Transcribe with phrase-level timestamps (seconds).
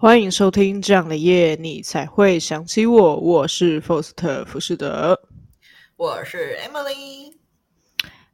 [0.00, 3.16] 欢迎收听这样的夜，你才会想起我。
[3.16, 5.20] 我是 Faust 浮士德，
[5.96, 7.32] 我是 Emily。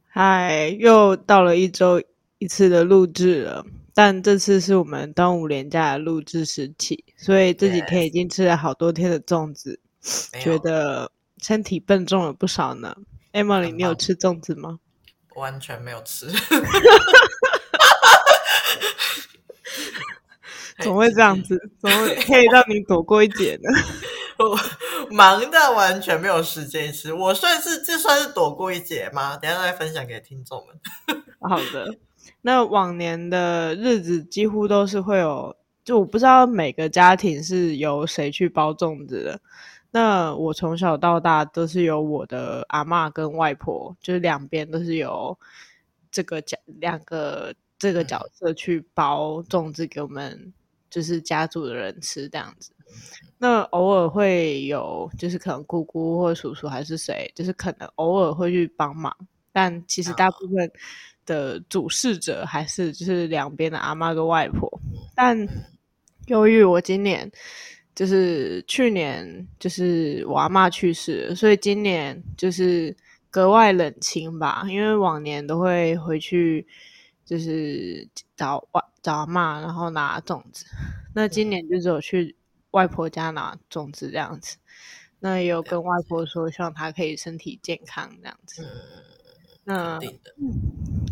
[0.07, 1.99] 嗨，又到了一周
[2.37, 9.79] 一次的录制了，但这次是我们端午连假的录制时期，所以这几天已经吃了好多天的粽子.
[10.39, 11.11] 觉得
[11.41, 12.95] 身体笨重了不少呢。
[13.33, 14.77] Emily，你有吃粽子吗？
[15.33, 16.27] 完全没有吃。
[20.79, 21.57] 怎么会这样子？
[21.79, 23.69] 怎么可以让你躲过一劫呢？
[24.37, 24.59] 我
[25.11, 29.37] 忙到完全没有时间吃，我算是这算是躲过一劫吗？
[29.37, 31.23] 等下再分享给听众们。
[31.39, 31.97] 好的，
[32.41, 39.39] 那往年的日子几乎都是会有，就我不知道每个家庭是由谁去包粽子的。
[39.91, 45.37] 那我从小到大都是由我的阿嬷跟外婆，就是两边都是由
[46.11, 50.51] 这个角两个这个角色去包粽子给我们。
[50.95, 52.71] 就是家族的人吃这样子，
[53.37, 59.13] 那偶尔会有，就是可能姑姑或叔叔还是谁，就是可能偶尔会去帮忙，
[59.51, 60.71] 但其实大部分
[61.25, 64.71] 的主事者还是就是两边的阿妈跟外婆。
[65.13, 65.37] 但
[66.27, 67.29] 由于我今年
[67.93, 72.95] 就是去年就是我阿妈去世了，所以今年就是
[73.29, 76.65] 格外冷清吧，因为往年都会回去。
[77.25, 80.65] 就是找外找阿嬷，然后拿粽子。
[81.13, 82.35] 那今年就只有去
[82.71, 84.57] 外婆家拿粽子这样子。
[85.19, 88.63] 那也有跟外婆说，希望她可以身体健康这样子。
[89.65, 89.99] 嗯、那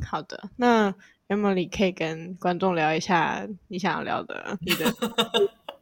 [0.06, 0.94] 好的，那
[1.28, 4.94] Emily 可以跟观众聊一下你想要聊的你的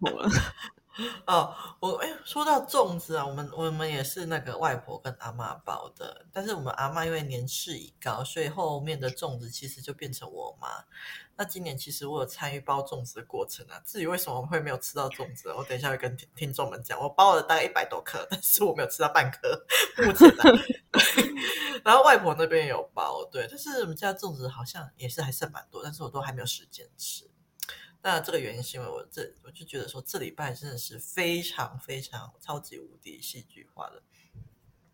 [1.26, 10.68] 哦，我哎，说到粽子啊，我们我们也是那个外婆跟阿妈包的，但是我们阿妈因为年事已高，所以后面的粽子其实就变成我妈。
[11.38, 17.00] 那今年其实我有参与包粽子的过程啊，至于为什么会没有吃到粽子，我等一下会跟听听众们讲。
[17.00, 19.66] 我包了大概一百多颗， 但是我没有吃到半颗，
[20.06, 20.44] 目前啊。
[21.84, 27.31] 然后外婆那边也有包，对，但是我们家粽子好像也是还剩蛮多，但是我都还没有时间吃。
[28.02, 34.02] 那这个原因是因为我这我就觉得说这礼拜真的是非常非常超级无敌戏剧化的，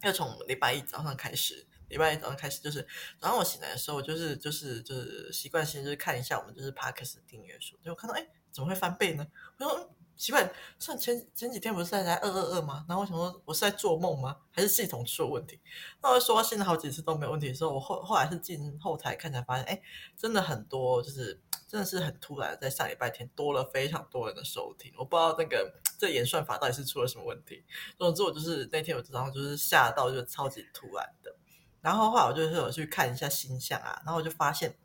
[0.01, 2.87] 要从礼拜一早上开始，礼拜一早上开始就是
[3.19, 9.27] 早上我醒来的时候，就是就是就是习惯性就是看一下我们就是 Parkes 订阅数，就看到哎怎么会翻倍呢？
[9.59, 9.93] 我说。
[10.17, 12.83] 奇怪，上前前几天不是在来二二二吗？
[12.89, 14.35] 然后我想说，我是在做梦吗？
[14.49, 15.61] 还是系统出了问题？
[16.01, 19.79] 那我说现在好几次都没有问题的时候，我后后来是进后台看才发现，哎，
[20.15, 24.93] 真的很多，就是真的是很突然，在上礼拜天多了非常多人的收听。
[24.97, 27.63] 我不知道那个这演算法到底是出了什么问题。
[27.97, 31.35] 总之，我就是那天我早上就是吓到，就超级突然的。
[31.81, 34.77] 然后后来我就是有去看一下星象啊，然后我就发现。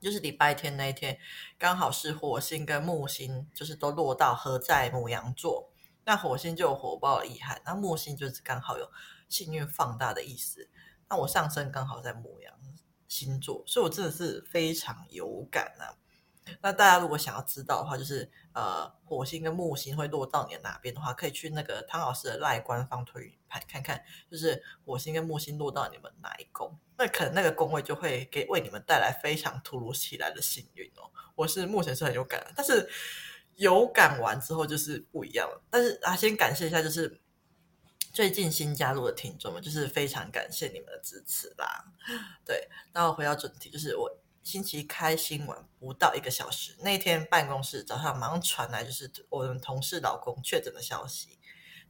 [0.00, 1.18] 就是礼拜天那一天，
[1.58, 5.72] 刚好是火星跟木星，就是都落到合在牡羊座。
[6.04, 8.88] 那火星就有火爆的意涵，那木星就是刚好有
[9.28, 10.70] 幸运放大的意思。
[11.08, 12.54] 那我上升刚好在牡羊
[13.08, 15.98] 星座，所以我真的是非常有感啊。
[16.60, 31.10] 那大家如果想要知道的话，就是呃，火星跟木星会落到你的哪边的话，可以去那个汤老师的赖官方推盘看看，就是火星跟木星落到你们哪一宫，那可能那个宫位就会给为你们带来非常突如其来的幸运哦。
[31.34, 32.88] 我是目前是很有感，但是
[33.56, 35.62] 有感完之后就是不一样了。
[35.70, 37.20] 但是啊，先感谢一下，就是
[38.12, 41.84] 最近新加入的听众们，就是非常感谢你们的支持啦。
[42.44, 44.10] 对，那我回到主题，就是我。
[44.48, 51.38] 星期开新闻不到一个小时，那天办公室早上马上传来就是我们同事老公确诊的消息。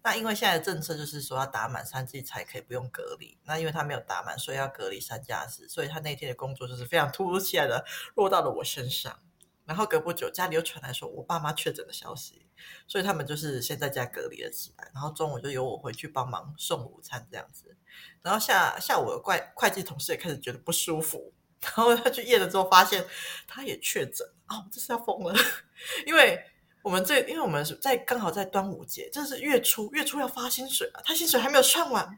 [0.02, 7.84] 那因为现在的政策就是说要打满三剂才可以不用隔离，那因为他没有打满，所以要隔离三加四，所以他那天的工作就是非常突如其来的
[8.16, 9.16] 落到了我身上。
[9.64, 12.44] 然后隔不久家里又传来说我爸妈确诊的消息，
[12.88, 17.76] 所以他们就是先在家隔离了起来，然后中午就由我回去帮忙送午餐这样子。
[18.20, 21.32] 然后下下午的会会计同事也开始觉得不舒服。
[21.62, 23.04] 然后他去验了之后，发现
[23.46, 25.34] 他也确诊哦，这是要疯了！
[26.06, 26.42] 因为
[26.82, 32.08] 我们这，因为我们是在刚好在端午节，这是月初，月初要发薪水啊，他薪水还没有算完，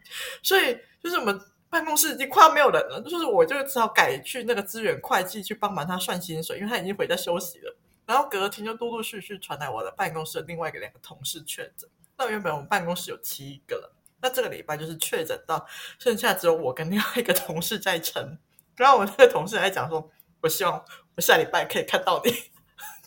[0.42, 7.76] 所以就是我们办公室已经快要没有人了，就是我就只好改去那个资源会计去帮忙他算薪水，因为他已经回家休息了。
[8.06, 11.88] 然后隔天就陆陆续续传来我的办公室的另外一个两个同事确诊。
[12.19, 13.88] 那原本我们办公室有七个人，
[14.20, 15.64] 那这个礼拜就是确诊到
[15.98, 18.37] 剩下只有我跟另外一个同事在撑。
[18.80, 20.10] 然后我那个同事还讲说
[20.40, 20.82] ：“我希望
[21.14, 22.32] 我下礼拜可以看到你。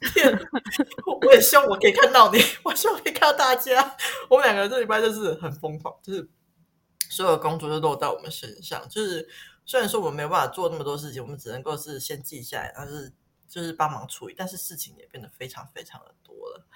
[1.26, 2.38] 我也希望我可以看到你。
[2.64, 3.98] 我希望可以看到大家。
[4.30, 6.30] 我们两个人这礼拜就是很疯狂，就是
[7.10, 8.88] 所有工作都落到我们身上。
[8.88, 9.28] 就是
[9.66, 13.12] 虽然说我们没有办法做那么多事情，我们只能够是先记下来，但是
[13.50, 14.36] 就是帮忙处理。
[14.38, 16.68] 但是事情也变得非常非常的多了。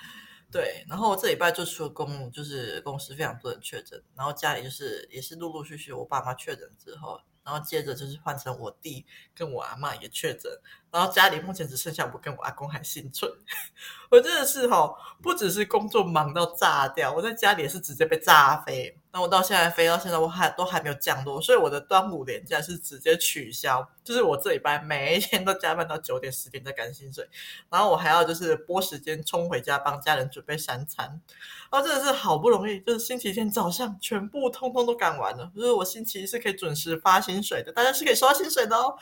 [0.51, 7.21] 对，然后这礼拜就出了公，就是公司非常多人确诊，然后家里就是也是陆陆续续我爸妈确诊之后。
[7.47, 10.51] 然后接着就是换成我弟跟我阿嬷也确诊，
[10.91, 13.31] 然后家里目前只剩下我跟我阿公还幸存。
[14.11, 18.99] 我真的是哈，不只是工作忙到炸掉，我在家里也是直接被炸飞。
[19.21, 23.89] 我到现在飞到现在，我还都还没有降落，所以我的端午连假是直接取消。
[24.03, 27.27] 就是我这礼拜每一天都加班到九点十点在赶薪水，
[27.69, 31.21] 然后我还要就是拨时间冲回家帮家人准备三餐。
[31.69, 38.97] 然后真的是好不容易，就是星期天早上全部通通都赶完了，就是我星期一是可以准时发薪水的，大家是可以收到薪水的哦。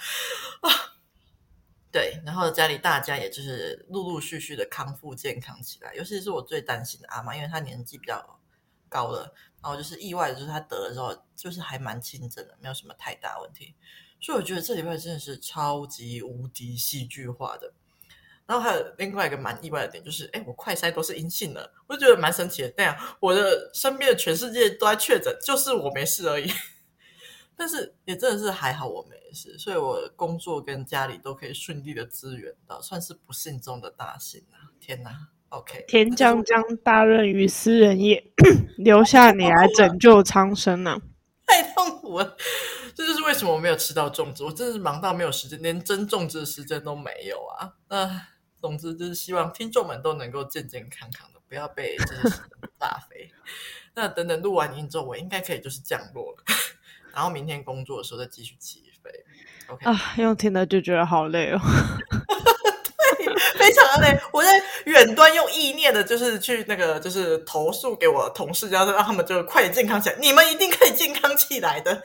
[0.61, 0.69] 啊。
[1.91, 8.37] 对，然后家里大家也就是陆陆续续的康复健康起来，尤其是我最担心的阿妈，因为她年纪比较
[8.89, 9.33] 高了，
[9.65, 13.73] 然后就是意外的就是他得了之后，就是还蛮轻症的，没有什么太大问题。
[14.21, 17.73] 所以我觉得这礼拜真的是超级无敌戏剧化的。
[18.45, 22.69] 然后还有另外一个蛮意外的点就是，哎，我快筛都是阴性的，我就觉得蛮神奇的。
[22.77, 26.47] 这样，我的身边的全世界都在确诊，就是我没事而已。
[27.57, 34.69] 但是也真的是还好我没事，所以我工作跟家里都可以顺利的支援到，算是不幸中的大幸啊！
[34.79, 38.23] 天哪，OK，天将降大任于斯人也，
[38.77, 40.99] 留下你来拯救苍生啊！
[41.47, 42.35] 太痛苦了，
[42.95, 47.73] 这就是为什么我没有吃到粽子，我真的是忙到没有时间，连蒸粽子的时间都没有啊！
[47.87, 52.35] 啊，总之就是希望听众们都能够健健康康的，不要被这些
[52.79, 53.31] 炸 飞。
[53.93, 56.43] 那等等录完音之后，我应该可以就是降落了。
[57.13, 59.09] 然后明天工作的时候再继续起飞。
[59.67, 61.59] OK 啊，用听的就觉得好累哦。
[63.65, 64.19] 对，非常的累。
[64.31, 64.49] 我在
[64.85, 70.15] 远端用意念的，就是去那个，就是投诉给我同事，然后让他们就快点健康起来。
[70.19, 72.01] 你们一定可以健康起来的。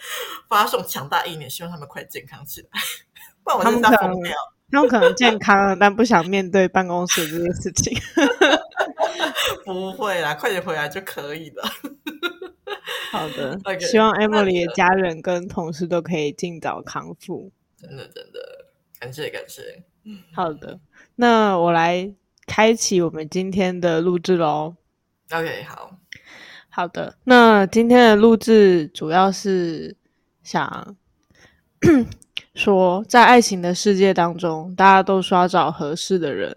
[0.49, 2.69] 发送强大意念，希望他们快健康起来。
[3.45, 4.33] 不然我真的疯掉。
[4.73, 7.99] 他们可能健康了，但不想面对办公室这件事情。
[9.67, 11.69] 不会啦，快点回来就可以了。
[13.11, 17.51] 好的，okay, 希望 Emily 的家人跟同事都可以尽早康复。
[17.77, 18.67] 真的，真的，
[19.01, 19.83] 感谢，感谢。
[20.33, 20.79] 好的，
[21.21, 22.11] 那我来
[22.47, 24.75] 开启我们今天的录制喽。
[25.31, 25.91] OK，好，
[26.71, 27.19] 好的。
[27.25, 29.95] 那今天的录制主要是
[30.43, 30.97] 想
[32.57, 36.57] 说，在爱情的世界当中，大家都说要找合适的人，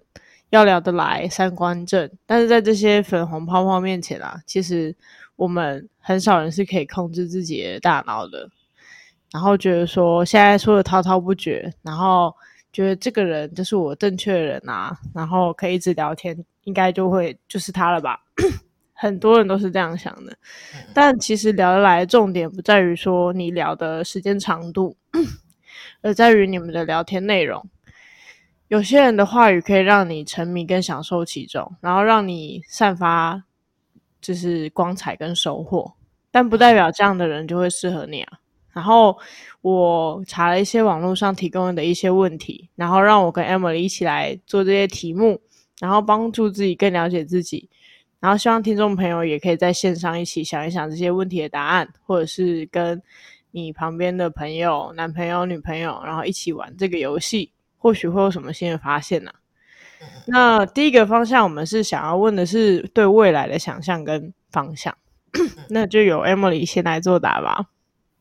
[0.49, 2.09] 要聊得来，三观正。
[2.25, 4.95] 但是在这些粉红泡泡面前啊，其实。
[5.35, 8.47] 我们很少人是可以控制自己的大脑的，
[9.33, 12.33] 然后觉得说现在说的滔滔不绝，然后
[12.73, 18.19] 觉得这个人就是我正确的人啊，然后可以一直聊天，应该就会就是他了吧？
[18.93, 20.35] 很多人都是这样想的，
[20.93, 24.97] 但其实聊得来的重点不在于说你聊的时间长度，
[26.01, 27.65] 而在于你们的聊天内容。
[28.67, 33.43] 有些人的话语可以让你沉迷跟享受其中，然后让你散发。
[34.21, 35.95] 就是光彩跟收获，
[36.31, 38.39] 但不代表这样的人就会适合你啊。
[38.73, 39.17] 然后
[39.61, 45.39] 我查了一些网络上提供的一些问题，然后让我跟 Emily 一起来做这些题目，
[45.79, 47.69] 然后帮助自己更了解自己。
[48.19, 53.01] 然后希望听众朋友也可以在线上一起想一想这些问题的答案，或者是跟
[53.51, 59.35] 你旁边的朋友、男朋友、女朋友，然后一起玩这个游戏，或许会有什么新的发现呢、啊？
[60.25, 64.97] 那第一个方向，我们是想要问的是对未来的想象跟方向，
[65.69, 67.65] 那就由 Emily 先来作答吧。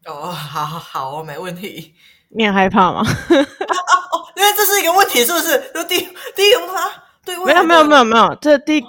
[0.07, 1.95] 哦，好好好，没问题。
[2.31, 3.01] 你很害怕吗？
[3.01, 3.05] 啊
[4.13, 5.71] 哦，因为这是一个问题，是不是？
[5.75, 5.99] 就第
[6.35, 6.91] 第一个问他，
[7.25, 8.81] 对，没有没有没有没有，这第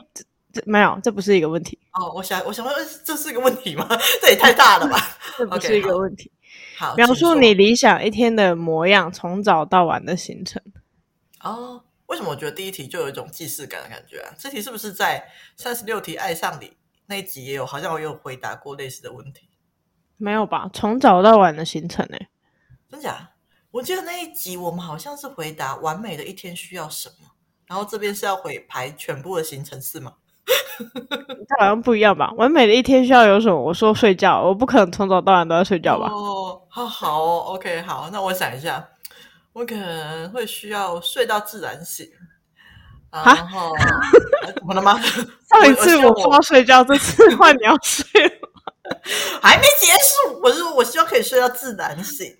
[0.53, 1.77] 这，没有，这不是一个问题。
[1.93, 3.87] 哦，我想我想问，这是一个问题吗？
[4.21, 4.97] 这也太大了吧？
[5.37, 6.31] 这不是一个问题。
[6.77, 10.61] 好，好，描述你理想一天的模样，从早到晚的行程。
[11.41, 11.83] 哦。
[12.07, 14.29] 为什么我觉得第一题就有一种既视感的感觉啊？
[14.37, 16.71] 这题是不是在三十六题爱上你
[17.07, 17.65] 那一集也有？
[17.65, 19.49] 好像我有回答过类似的问题。
[20.17, 20.69] 没有吧？
[20.73, 22.17] 从早到晚的行程呢？
[22.89, 23.29] 真假？
[23.71, 27.27] 我记得那一集我们好像是回答完美的一天需要什么，
[27.67, 30.13] 然后这边是要回排全部的行程是吗？
[30.77, 32.31] 这 好像不一样吧？
[32.37, 33.59] 完美的一天需要有什么？
[33.59, 36.07] 我说睡觉，我不可能从早到晚都在睡觉吧？
[36.11, 38.87] 哦，好好哦，OK，好，那我想一下。
[39.53, 42.07] 我可能会需要睡到自然醒，
[43.11, 43.71] 然后
[44.55, 44.99] 怎么了吗？
[45.47, 48.09] 上一次我说睡觉，这次换你要睡
[49.41, 50.39] 还没结束。
[50.43, 52.37] 我是我希望可以睡到自然醒，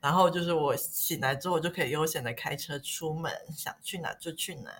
[0.00, 4.70] 然后就是我醒来之后，我就可以悠闲的开车出门，想去哪就去哪。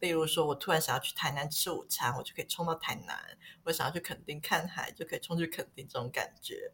[0.00, 3.16] 例如说，我突然想要去台南吃午餐，我就可以冲到台南；
[3.64, 6.72] 我想要去垦丁看海，就可以冲去垦丁，这种感觉。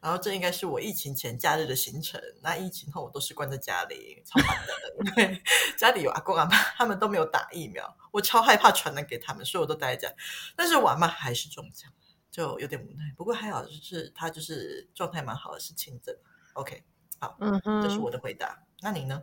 [0.00, 2.20] 然后这应该是我疫情前假日的行程。
[2.42, 5.12] 那疫情后我都是关在家里，超烦的。
[5.16, 5.42] 对，
[5.76, 10.14] 家里有阿公阿妈，他们都没有打疫苗，我超害怕传染给他们，所以我都待在家。
[10.54, 11.90] 但是我阿妈还是中奖，
[12.36, 13.10] 就有点无奈。
[13.16, 16.14] 不过还好，就是他就是状态蛮好的，是轻症。
[16.52, 16.82] OK，
[17.18, 18.58] 好，嗯哼，这是我的回答。
[18.82, 19.22] 那你呢？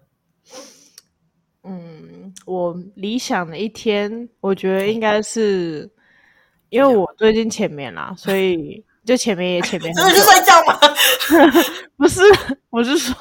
[1.62, 5.88] 嗯，我理想的一天，我觉得应该是，
[6.70, 9.94] 因为我最近前面啦，所以就前面也前面。
[9.94, 10.80] 真的是睡觉吗？
[11.96, 12.20] 不是，
[12.72, 13.16] 我是说，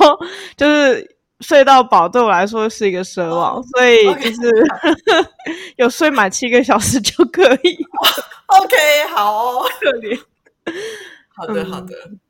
[0.57, 4.51] 就是睡到饱对我来说是一个奢望，oh, 所以就是
[5.77, 7.77] 有睡满七个小时就可以。
[8.61, 8.77] OK，
[9.15, 10.21] 好哦，可怜。
[11.29, 12.21] 好的，好的，嗯，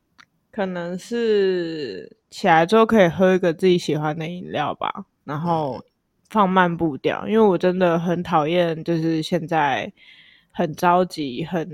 [0.50, 5.82] 可能是起来之后可以喝一个自己喜欢的饮料吧，然后。
[6.30, 9.92] 放慢步调，因为我真的很讨厌，就是现在
[10.50, 11.68] 很着急、很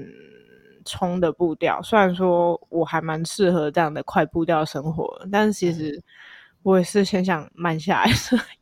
[0.85, 1.81] 冲的步调。
[1.81, 6.03] 虽然说我还蛮适合这样的快步调生活，但是其实
[6.65, 8.11] 我也是先想慢下来，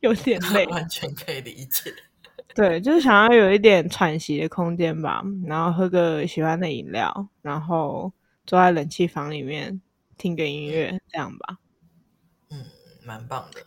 [0.01, 0.67] 有点累。
[0.69, 1.91] 完全可以理解。
[2.57, 8.11] 对，就是想要有一点喘息的空间吧，然后喝个喜欢的饮料，然后
[8.47, 9.79] 坐在冷气房里面
[10.17, 11.59] 听个音乐，这样吧。
[12.49, 12.65] 嗯，
[13.05, 13.61] 蛮棒的。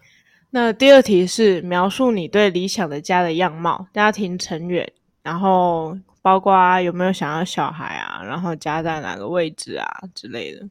[0.51, 4.93] 那第二题是描述你对理想的家的样貌、家庭成员，
[5.23, 10.69] 然后包括有没有想要小孩啊，然后家在哪个位置啊之类的。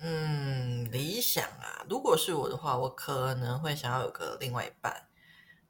[0.00, 4.92] 嗯，理想啊，如果是我的话，我可能会想要有个另外一半，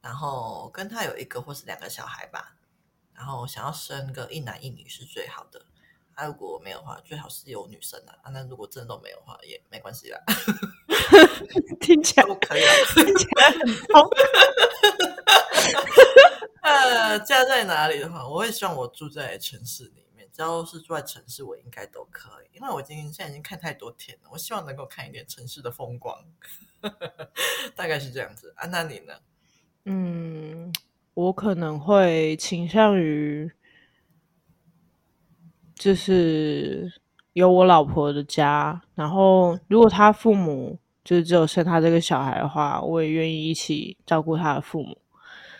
[0.04, 2.54] 然后跟他有一个或是两个小孩吧，
[3.14, 5.64] 然后想要生个一男一女是最好的。
[6.14, 8.14] 啊，如果没有的话，最好是有女生啊。
[8.22, 10.20] 啊，那如果真的都没有的话，也没关系啦。
[11.80, 14.10] 听起来都可以啊，听起来很痛。
[16.60, 20.28] 呃，家在哪里的话，我会希望我住在城市里面。
[20.30, 24.28] 只要是住在城市，我应该都可以，因为我今天现在已经看太多天了。
[24.30, 26.22] 我希望能够看一点城市的风光，
[27.74, 28.66] 大概是这样子啊。
[28.66, 29.14] 那你呢？
[29.84, 30.72] 嗯，
[31.14, 33.50] 我可能会倾向于。
[35.76, 36.90] 就是
[37.32, 44.96] 有我老婆的家，然后如果他父母就是只有生他这个小孩的话，我也愿意一起照顾他的父母。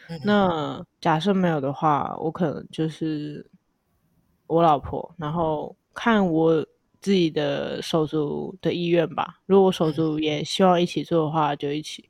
[0.08, 3.44] 嗯、那假设没有的话，我可能就是
[4.46, 6.64] 我老婆，然后看我
[7.00, 9.40] 自己的手足的意愿吧。
[9.46, 12.08] 如果我手足也希望一起做的话，就一起。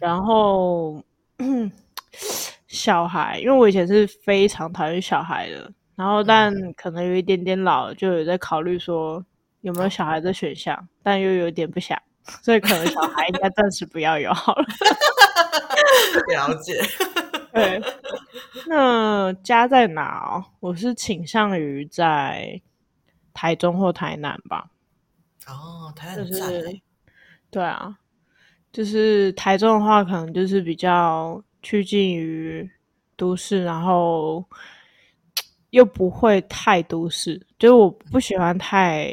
[0.00, 1.04] 然后
[2.68, 5.72] 小孩，因为我以前是非常讨厌小孩的。
[5.94, 9.24] 然后，但可能有一点点老，就有在考虑说
[9.60, 12.00] 有没有小孩的选项， 但又有点不想，
[12.42, 14.64] 所以可能小孩应该暂时不要有好了。
[16.28, 16.80] 了解。
[17.52, 17.82] 对。
[18.66, 20.44] 那家在哪哦？
[20.60, 22.60] 我是倾向于在
[23.34, 24.70] 台中或台南吧。
[25.46, 26.80] 哦，台南就是。
[27.50, 27.98] 对啊，
[28.72, 32.68] 就是台中的话，可能就是比较趋近于
[33.16, 34.44] 都市，然后。
[35.72, 39.10] 又不会太都市，就是我不喜欢太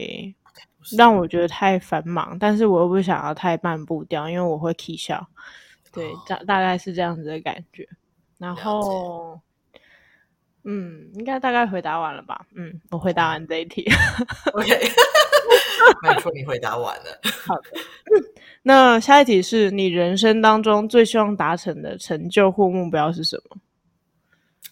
[0.98, 5.26] 让我觉得太繁忙，但是我又不想要太慢步调，因为我会起笑。
[5.94, 7.88] 对，大大概是这样子的感觉。
[8.38, 9.40] 然后，
[10.64, 12.46] 嗯，应该大概回答完了吧？
[12.56, 13.86] 嗯，我回答完这一题。
[14.54, 14.68] OK，
[16.04, 17.20] 没 错，你回答完了。
[17.46, 17.72] 好的，
[18.64, 23.58] 那下一题是你人生当中最希望达成的成就或目标是什么？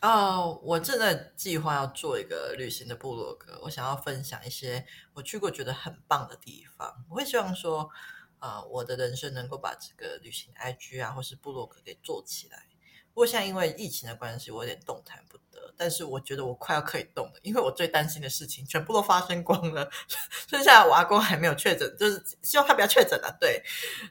[0.01, 6.93] 哦，uh, 我正在计划要做一个旅行的部落格，我想要分享一些我去过觉得很棒的地方。
[7.09, 7.89] 我会希望说，
[8.69, 12.59] 我的人生能够把这个旅行 IG 啊，或是部落格给做起来。
[13.11, 15.43] 不过现在因为疫情的关系，我有点动弹不得。
[15.77, 19.87] 但是我觉得我快要可以动了，因为我最担心的事情全部都发生光了，
[20.49, 23.37] 剩下我阿公还没有确诊，就是希望他不要确诊了。
[23.39, 23.61] 对，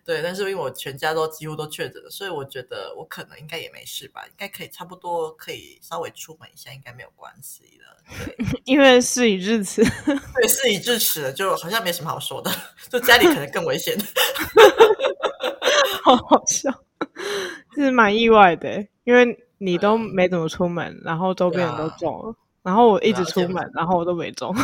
[0.05, 7.97] 对，但是因为我全家都几乎都确诊了，所以我觉得我可能应该也没事吧，应该可以差不多可以稍微出门一下，应该没有关系了。
[8.37, 9.83] 对， 因为事已至此，
[10.35, 12.51] 对，事已至此了，就好像没什么好说的，
[12.89, 13.99] 就家里可能更危险。
[16.05, 16.71] 好好笑，
[17.75, 18.87] 是蛮意外的。
[19.03, 24.55] 因为你都没怎么出门，嗯、然后周边人都中了，啊、然后我一直出门，然后我都没中，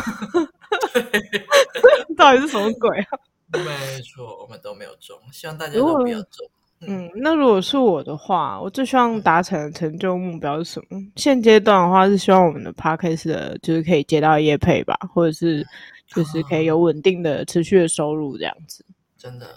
[2.17, 3.17] 到底是什么鬼啊？
[3.53, 6.47] 没错，我们都没有中，希望大家都不要中。
[6.85, 10.97] 嗯，那如果是我的话，我最希望达成的成就目标是什么？
[10.97, 15.65] 嗯、现阶段的话是希望我们的 podcast 的就是可以接到业配吧，或者是
[16.07, 18.85] 就是可以有稳定的持续的收入这样子。
[19.17, 19.47] 真的，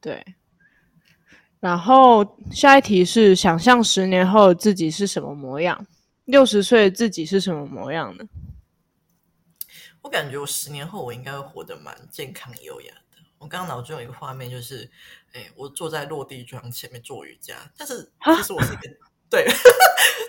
[0.00, 0.24] 对。
[1.60, 5.86] 然后下一题是想象十年后自己是什么模样？
[6.24, 8.24] 六十岁自己是什么模样呢？
[10.00, 13.18] 我感觉我十年后我应该会活得蛮健康优雅的。
[13.38, 14.90] 我刚刚脑中有一个画面，就是，
[15.32, 18.88] 哎，我坐在落地窗前面做瑜伽，但是其实我是一个，
[19.28, 19.46] 对，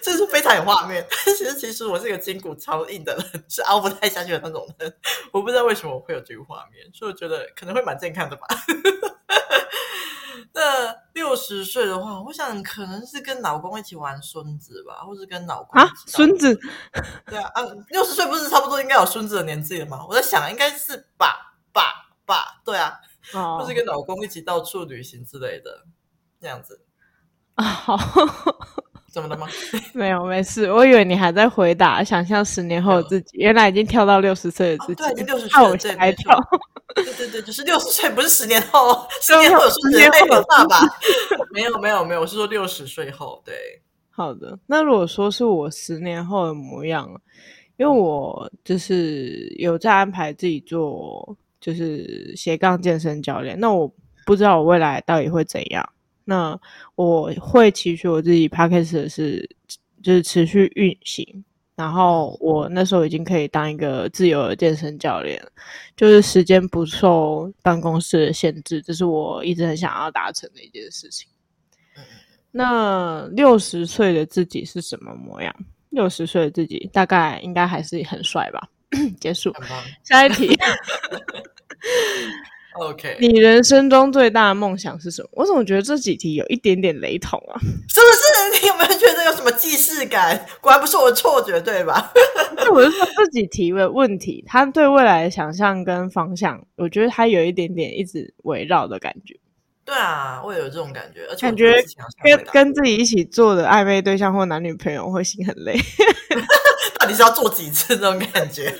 [0.04, 1.06] 这是非常有画面。
[1.26, 4.94] 但 其实其实我是一个筋骨超硬的人，是熬不太下去的那种人。
[5.32, 8.48] 我不知道为什么我会有这个画面，所以我觉得可能会蛮健康的吧。
[10.54, 16.60] 那六十岁的话，我想可能是跟老公一起玩孙子吧，或是跟老公啊，孙子，
[17.26, 20.06] 对啊，啊，六十岁不是差不多应该有孙子的年纪了吗？
[20.08, 21.84] 我在想，应该是爸爸
[22.26, 23.00] 爸，对啊，
[23.34, 25.86] 哦，或是跟老公一起到处旅行之类的，
[26.40, 26.82] 这样子
[27.56, 27.98] 啊，好。
[29.12, 29.46] 怎么了吗？
[29.94, 30.72] 没有，没事。
[30.72, 36.40] 我以为你还在回答，想象十年后的自己，原来已经跳到六十岁的自己，哦、对，已经六十岁了，吓一跳。
[36.96, 40.80] 对对 对，就是六十岁，不是十年后，十年后有十年后的爸爸。
[41.52, 43.42] 没有没有没有，我是说六十岁后。
[43.46, 43.54] 对，
[44.10, 44.58] 好的。
[44.66, 47.10] 那如果说是我十年后的模样，
[47.78, 53.60] 因为我就是有在安排自己做，就是斜杠健身教练。
[53.60, 53.94] 那我
[54.26, 55.90] 不知道我未来到底会怎样。
[56.32, 56.58] 那
[56.96, 59.50] 我会期许我自己 Podcast 的是，
[60.02, 61.44] 就是持续运行。
[61.76, 65.42] 然后我那时候已经可以当一个自由的健身教练，
[65.98, 71.28] 就是时间不受办公室的限制，这是我一直很想要达成的一件事情。
[72.50, 75.54] 那六十岁的自己是什么模样？
[75.90, 78.70] 六十岁的自己大概应该还是很帅吧？
[79.20, 79.54] 结束，
[80.06, 80.58] 下一题。
[82.80, 85.30] OK，你人生中最大的梦想是什么？
[85.34, 87.60] 我怎么觉得这几题有一点点雷同啊？
[87.90, 88.08] 是不
[88.56, 88.62] 是？
[88.62, 90.46] 你有没有觉得有什么既视感？
[90.62, 92.12] 果然不是我的错觉，对吧？
[92.56, 99.38] 那我是说这几题的问题，他对未来的想象跟方向，我觉得他有一点点一直围绕的感觉。
[99.84, 101.84] 对啊，我也有这种感觉，而且感觉
[102.24, 105.76] 跟跟自己一起做的暧昧对象或男女朋友会心很累。
[107.00, 108.74] 到底是要做几次这种感觉？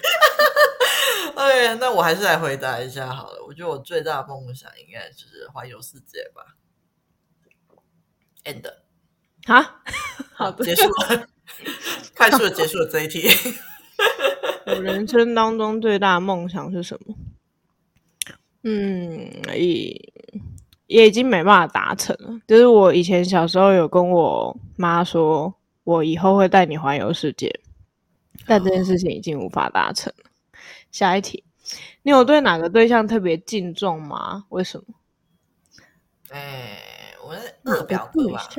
[1.48, 3.44] 对，那我还是来回答一下好了。
[3.48, 6.56] 我觉得我最大的梦想应该就是环游世界吧。
[8.44, 8.64] End
[9.46, 9.82] 啊，
[10.34, 11.28] 好的，结束了，
[12.16, 13.28] 快速的结束了这一题。
[14.68, 17.16] 我人生当中最大的梦想是什么？
[18.64, 20.14] 嗯，也
[20.86, 22.40] 也已经没办法达成了。
[22.48, 25.52] 就是我以前小时候有跟我妈说，
[25.84, 27.52] 我以后会带你环游世界，
[28.46, 30.31] 但这件事情已经无法达成了。
[30.92, 31.44] 下一题，
[32.04, 34.46] 你有对哪个对象特别敬重吗？
[34.50, 34.96] 为什么？
[36.30, 38.50] 哎，我的二表哥吧，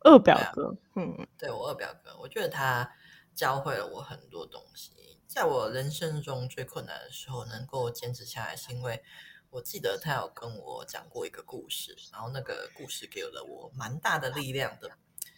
[0.00, 2.88] 二表哥，嗯，对，我二表哥，我觉得他
[3.34, 4.92] 教会了我很多东西。
[5.26, 9.02] 在我人生中最困难的时候，能够坚持下来，是因为
[9.50, 14.90] 我记得他有跟我讲过一个故事，然后那个故事给了我蛮大的力量的，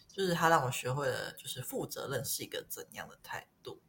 [0.07, 3.81] 就是他让我学会了，就是负责任是一个怎样的态度。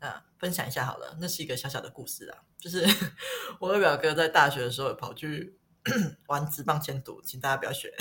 [0.00, 2.84] 那分享一下好了，那是一个小小的故事啊，就是
[3.60, 5.58] 我的表哥在大学的时候跑去
[6.26, 7.94] 玩职棒签赌，请大家不要学，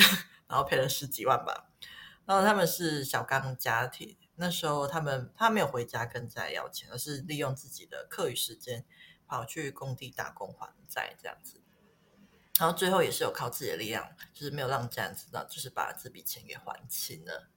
[0.48, 1.70] 然后赔了十几万吧。
[2.26, 8.86] 然后他们是小刚家庭，那时候他们他没有回家跟家要钱，而是利用自己的课余时间
[9.28, 11.62] 跑去工地打工还债这样子。
[12.60, 17.50] 然后最后也是有靠自己的力量，就是没有让家人知道，就是把这笔钱给还清了。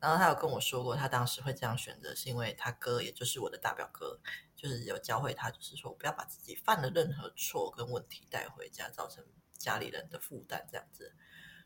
[0.00, 4.18] 然后他有跟我说过，他当时会这样选择，是因为他哥，也就是我的大表哥，
[4.56, 9.22] 就是有教会他，就是说不要把自己犯的任何错跟问题带回家，造成
[9.58, 11.12] 家里人的负担这样子。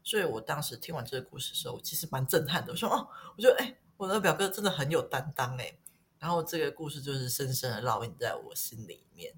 [0.03, 2.73] 所以我当时听完这个故事的时候，我其实蛮震撼的。
[2.73, 5.79] 我说哦，我觉得哎，我的表哥真的很有担当哎。
[6.19, 9.33] 然后这个故事就是深深的烙印在我心里面。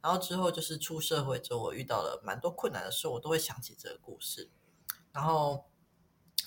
[0.00, 4.50] 然后之后就是出社会之后，我遇到了蛮多困难的时候，我都会想起这个故事。
[5.12, 5.67] 然后。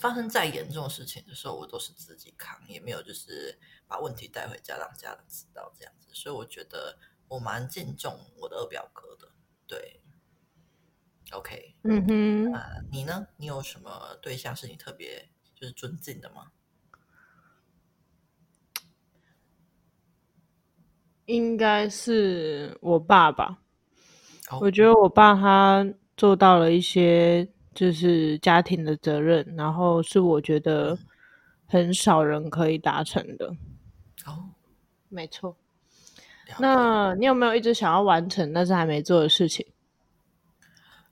[0.02, 3.56] 发生再严重的事情的时候，我都是自己扛，也没有就是
[3.88, 9.32] 把问题带回家让家人知道这样子，所以我觉得我蛮敬重我的二表哥的。
[9.68, 10.02] 对
[11.32, 13.28] ，OK，嗯哼，呃，你呢？
[13.38, 16.52] 你有什么对象是你特别就是尊敬的吗？
[21.26, 23.60] 应该是我爸爸。
[24.50, 24.64] Oh.
[24.64, 25.86] 我觉得我爸他
[26.18, 27.48] 做到了一些。
[27.73, 30.97] 就是家庭的责任，然后是我觉得
[31.67, 33.47] 很少人可以达成的。
[34.25, 34.49] 哦，
[35.10, 35.55] 没错。
[36.60, 39.65] 那你有没有一直想要完成但是还没做的事情？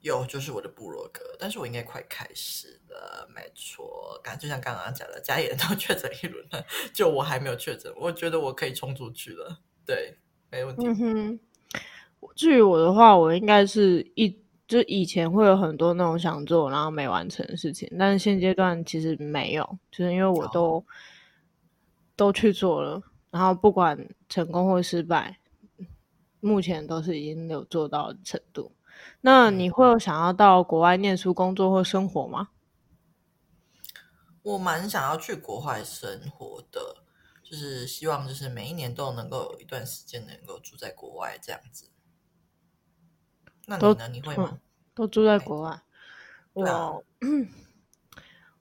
[0.02, 3.28] 有，就是我的部落格，但是我应该快开始了。
[3.34, 9.60] 没错，刚就像刚刚讲的，家里人都 确诊一轮了，就我还没有确诊，我觉得我可以冲出去了。
[9.86, 10.18] 对，
[10.52, 10.86] 没问题。
[10.86, 11.40] 嗯哼。
[12.36, 14.38] 至于我的话，我应该是一。
[14.70, 20.84] 就以前会有很多那种想做然后没完成的事情，但是现阶段其实没有，就是因为我都、oh.
[22.16, 23.02] 都去做了，
[23.32, 23.98] 然后不管
[24.30, 25.40] 成功或失败，
[26.40, 28.72] 目前都是已经有做到的程度。
[29.22, 32.50] 那你会有想要到国外念书、工作或生活吗？
[34.44, 36.98] 我蛮想要去国外生活的，
[37.42, 41.90] 就是希望就是每一年都能够有一段时间能够住在国外这样子。
[43.70, 43.96] 那你呢？
[43.96, 44.60] 都你会吗？
[44.96, 45.80] 都住在国外？
[46.54, 46.94] 我、啊、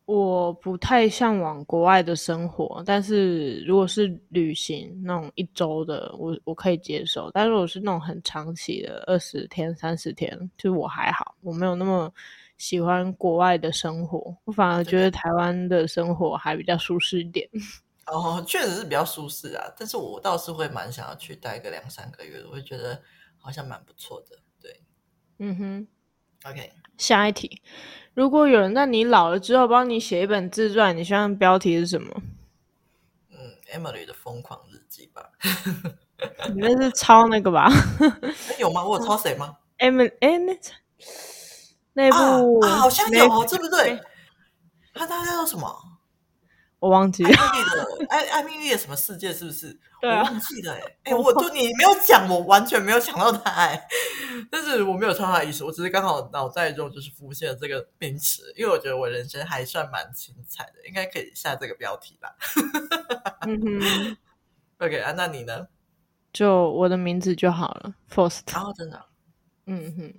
[0.05, 7.31] 我不太向往国外的生活，但是如果是旅行那种一周的，我我可以接受。
[7.33, 12.13] 但是如果是那种很长期的二十天、三十天，就我还好，我没有那么。
[12.59, 17.49] 喜欢国外的生活，我反而觉得台湾的生活还比较舒适一点。
[18.07, 23.01] 哦，确实是比较舒适啊，但是我倒是会蛮想要去待个两三个月，我会觉得
[23.37, 24.37] 好像蛮不错的。
[25.39, 25.87] 对，嗯哼
[26.51, 27.63] ，OK，下一题，
[28.15, 32.23] 如果有人在你老了之后帮你写一本自传，你希望标题是什么？
[33.31, 33.39] 嗯
[33.73, 35.31] ，Emily 的疯狂日记吧。
[36.53, 37.71] 你那是抄那个吧？
[38.59, 38.85] 有吗？
[38.85, 40.59] 我有抄谁吗？Emily，哎，那。
[41.95, 44.01] 那部啊，啊，好像有哦，对不对？
[44.95, 45.73] 他大概叫什么？
[46.81, 47.31] 我忘记了。
[48.09, 49.33] 艾艾艾蜜莉的什么世界？
[49.33, 49.79] 是不是？
[50.01, 50.75] 对啊、我忘记了。
[51.03, 53.51] 哎，哎，我就你没有讲，我完全没有想到他。
[53.51, 53.89] 哎，
[54.51, 62.37] 但是我没有抄他的意思，我只是刚好脑袋中就是浮现了这个名词，因为我觉得我人生还算蛮精彩的，应该可以下这个标题吧。
[63.41, 64.17] 嗯哼。
[64.79, 65.67] OK 啊，那你呢？
[66.33, 68.43] 就我的名字就好了，First。
[68.53, 69.05] 然后真的，
[69.67, 70.15] 嗯哼。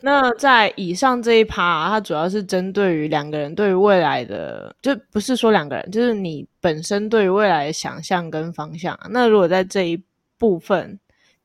[0.00, 9.06] 那在以上这一趴啊，它主要是针对于两个人对于未来的，就不是说两个人，就是你本身对于未来的想象跟方向啊。
[9.10, 10.02] 那如果在这一
[10.38, 10.98] 部分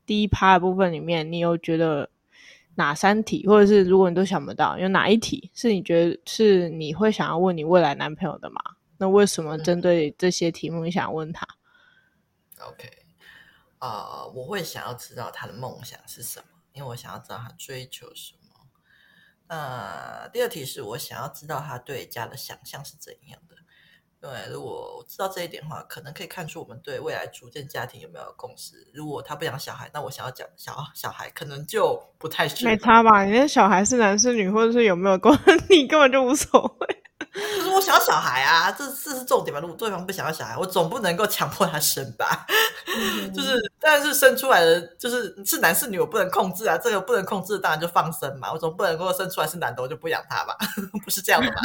[0.06, 2.10] 第一趴的部分里面，你有觉得
[2.76, 8.62] 哪三题，或者是如果你都想不到，有哪一题是你觉得是你会想要问你未来男朋友的吗？
[8.98, 11.46] 那为什么针对这些题目你想问他
[12.62, 12.90] ？OK，
[13.80, 16.46] 啊、uh，我会想要知道他的梦想是什么。
[16.76, 18.40] 因为我想要知道他追求什么。
[19.48, 23.56] 那第二题是我想要知道他对家的想象是怎样的。
[24.20, 28.90] 对，如果我知道这一点的话，可能可以看出我们对未来组建家庭有没有共识。
[28.92, 32.72] 如果他不养小孩，那我想要讲小小孩，可能就不太适合。
[32.72, 33.24] 没差吧？
[33.24, 37.04] 你那小孩是男是女，或者是有没有关， 你根本就无所谓。
[37.36, 39.60] 就是我想要小孩啊，这这是重点吧？
[39.60, 42.46] 如果对方不想要小孩，我总不能够强迫他生吧？
[42.98, 46.78] 嗯、就是，但是生出来的就是是男是女，我不能控制啊。
[46.78, 48.54] 这个不能控制，当然就放生嘛。
[48.54, 50.56] 我总不能够生出来是男的，我就不养他吧？
[51.04, 51.60] 不是这样的吧？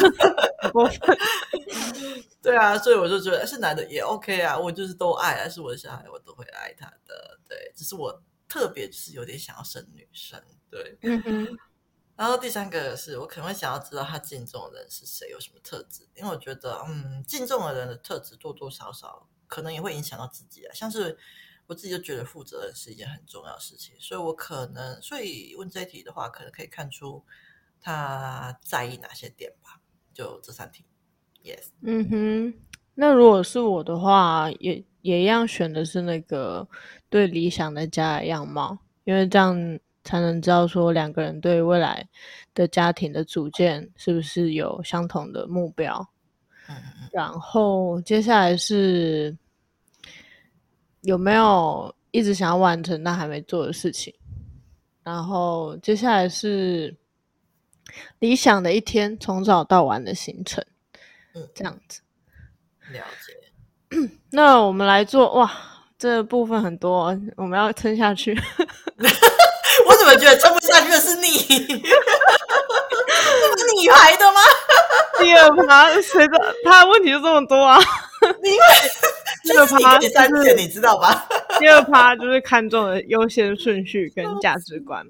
[2.42, 4.58] 对啊，所以我就觉得是男的也 OK 啊。
[4.58, 7.38] 我就是都爱，是我的小孩，我都会爱他的。
[7.48, 10.40] 对，只是我特别就是有点想要生女生。
[10.68, 10.98] 对。
[11.02, 11.46] 嗯
[12.20, 20.74] 然后第三个是我可能会想要知道他敬重的人是谁，有什么特质，因为我觉得，嗯，敬重的人的特质多多少少可能也会影响到自己啊。
[20.74, 21.16] 像是
[21.66, 27.24] 我自己就觉得负责任是一件很重要的事情，所以我可能，所以问这一题的话，可能可以看出
[27.80, 29.80] 他在意哪些点吧。
[30.12, 30.84] 就这三题
[31.42, 32.54] ，Yes，嗯哼。
[32.96, 36.68] 那如果是我的话，也也一样选的是那个
[37.08, 39.80] 对理想的家的样貌，因为这样。
[40.10, 42.04] 才能知道说两个人对未来
[42.52, 46.04] 的家庭的组建是不是有相同的目标。
[47.12, 49.36] 然后接下来是
[51.02, 54.12] 有没有一直想要完成但还没做的事情。
[55.04, 56.92] 然后接下来是
[58.18, 60.64] 理想的一天从早到晚的行程。
[61.34, 62.00] 嗯，这样子。
[62.92, 64.08] 了解。
[64.30, 65.50] 那我们来做哇，
[65.98, 68.36] 这个部分很多，我们要撑下去。
[70.10, 71.28] 我觉得撑不下去的是你？
[71.28, 71.64] 是
[73.76, 74.40] 你排的吗？
[75.20, 76.54] 第二趴，谁的？
[76.64, 77.78] 他的问题就这么多啊？
[78.42, 78.58] 因为
[79.44, 81.28] 第二趴第三点，你知道吧？
[81.60, 85.06] 第二趴就是看重的优先顺序跟价值观。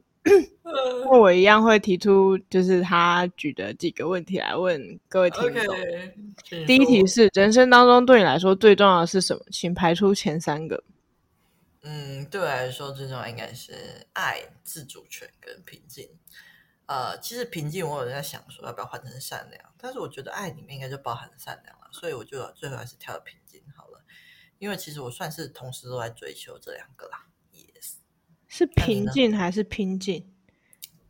[1.03, 5.75] 那我一样会提出，就是他举的几个问题来问各位听众。
[5.75, 9.41] Okay, 第一题是：人生当中对你来说最重要的是什么？
[9.51, 10.83] 请排出前三个。
[11.83, 16.19] 嗯，对我来说最重要应该是爱、自主权跟平静。
[16.87, 24.05] 呃，其实平静我有在想说要不要换成善良，但是我觉得爱里面应该就包含善良了，所以我就最后还是挑了平静好了。
[24.59, 27.29] 因为其实我算是同时都在追求这两个啦。
[27.55, 27.95] Yes，
[28.47, 30.35] 是平静还是拼劲？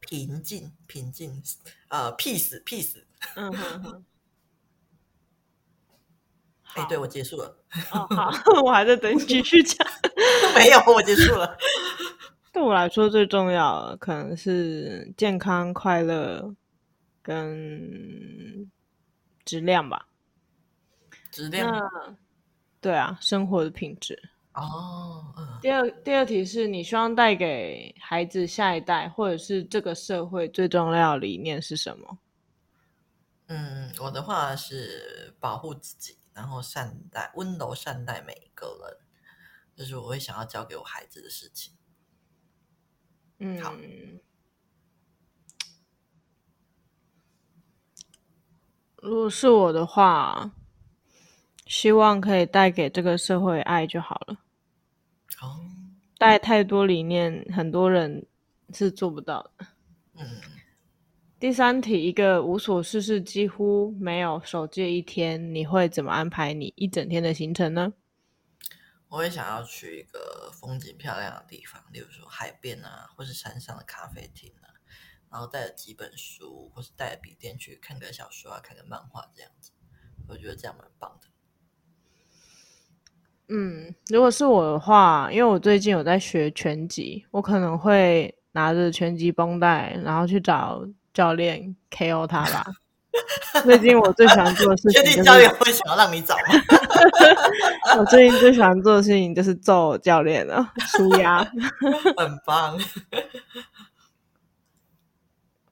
[0.00, 1.42] 平静，平静，
[1.88, 3.04] 呃，peace，peace。
[3.34, 4.04] 嗯哼哼。
[6.74, 7.59] 哎，对，我结束了。
[7.92, 8.30] 哦，好，
[8.62, 9.86] 我还在等你继续讲。
[10.54, 11.56] 没有，我结束了。
[12.52, 16.52] 对我来说，最重要的可能是健康、快乐
[17.22, 18.68] 跟
[19.44, 20.06] 质量吧。
[21.30, 21.88] 质量？
[22.80, 24.20] 对啊，生活的品质。
[24.54, 25.58] 哦，嗯。
[25.62, 32.18] 第二第二题是你希望带给孩子下一代，或者是这个社会最重要的理念是什么？
[33.46, 38.96] 嗯，我的话是保护自己，然后善待、温柔善待每一个人，
[39.76, 41.74] 这、就是我会想要教给我孩子的事情。
[43.40, 43.74] 嗯，好。
[49.02, 50.50] 如果是我的话，
[51.66, 54.40] 希望可以带给这个社会爱就好了。
[55.42, 55.60] 哦，
[56.16, 58.26] 带太多理念，很多人
[58.72, 59.66] 是做不到的。
[60.14, 60.40] 嗯。
[61.40, 67.94] 第三题，一个无所事事、几乎没有手机的一天，你会怎么安排你一整天的行程呢？
[69.08, 74.68] 我会想要去一个风景漂亮的地方，例如说海边啊，或是山上的咖啡厅啊，
[75.32, 79.72] 然后带着几本书，或是带着笔电去看个小说啊，看个漫画这样子。
[80.28, 81.28] 我觉得这样蛮棒的。
[83.48, 90.86] 嗯，如果是我的话，因为我最近有在学拳击，我可能会拿着拳击绷带，然后去找。
[91.12, 92.64] 教练 KO 他吧。
[93.64, 96.44] 最近我最喜欢做的事情， 就是，确定教练会想要让你找吗？
[97.98, 101.44] 我最近最喜欢做的事情就是揍教练了，舒压，
[102.16, 102.78] 很棒。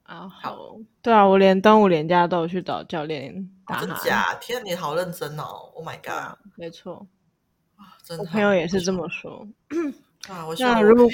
[0.03, 3.79] 啊，好，对啊，我连端午连假都有去找教练打。
[3.79, 4.33] 真假？
[4.41, 7.07] 天，你好认真哦！Oh my god，没错，
[8.03, 9.47] 真我朋友也是这么说。
[10.27, 11.07] 啊，我那如果。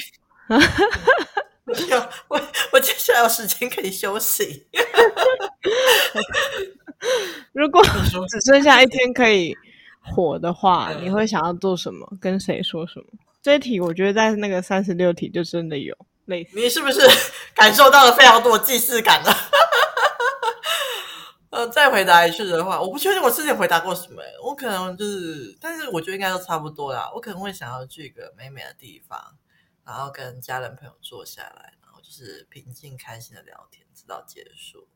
[1.66, 1.98] 有
[2.30, 2.40] 我，
[2.74, 4.68] 我接下来有时间可以休息。
[7.54, 7.84] 如果
[8.30, 9.56] 只剩下一天可以
[10.02, 12.08] 火的话，你会想要做什么？
[12.22, 13.06] 跟谁说什么？
[13.42, 16.52] 这一题我觉得在那个三十六题就真的有类似。
[16.54, 17.02] 你是不是
[17.54, 19.32] 感受到了非常多的既视感呢？
[21.52, 24.22] 呃，再回答一次的话，我不确定我之前回答过什么。
[24.44, 27.10] 我可能就是，但是我觉得应该都差不多啦。
[27.16, 29.18] 我可能会想要去一个美美的地方。
[29.86, 34.88] 然后跟家人朋友坐下来，然后就是平静开心的聊天，直到结束。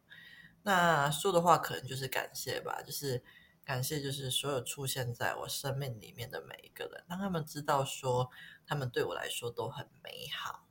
[0.64, 3.24] 那说的话可能就是感谢吧，就是
[3.64, 8.30] 感谢，就是所有出现在我生命里面的每一个人，让他们知道说
[8.66, 10.68] 他们对我来说都很美好。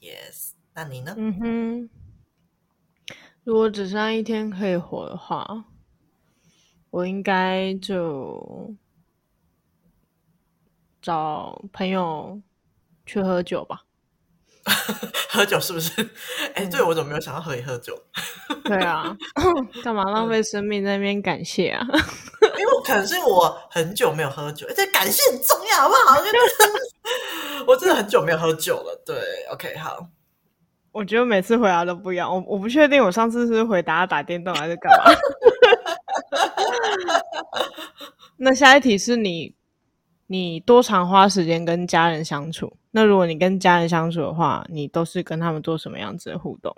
[0.00, 1.14] Yes，那你呢？
[1.18, 1.90] 嗯哼，
[3.44, 5.66] 如果只剩一天可以活的话，
[6.88, 8.74] 我应该就
[11.02, 12.40] 找朋友。
[13.10, 13.80] 去喝酒吧，
[15.30, 16.00] 喝酒是不是？
[16.54, 17.92] 哎、欸，对、嗯、我怎么没有想到和你喝酒？
[18.62, 19.16] 对啊，
[19.82, 21.84] 干嘛浪费生命在那边感谢啊？
[22.56, 26.20] 因为我可能是我很久没有喝酒，而且感谢很重要，好不好？
[27.66, 29.02] 我真的很久没有喝酒了。
[29.04, 29.16] 对
[29.50, 30.06] ，OK，好。
[30.92, 35.12] 我觉得每次回答都不一样，我我不确定我上次是回答打电动还是干嘛。
[38.36, 39.56] 那下一题是你。
[40.32, 42.72] 你多长花时间跟家人相处？
[42.90, 46.76] 那如果你跟家人相处的话，你都是跟他们做什么样子的互动？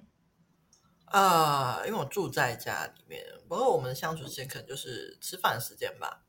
[1.06, 6.22] 啊、呃，因为我住在家里面，不过我们相处时间可能就是吃饭时间吧。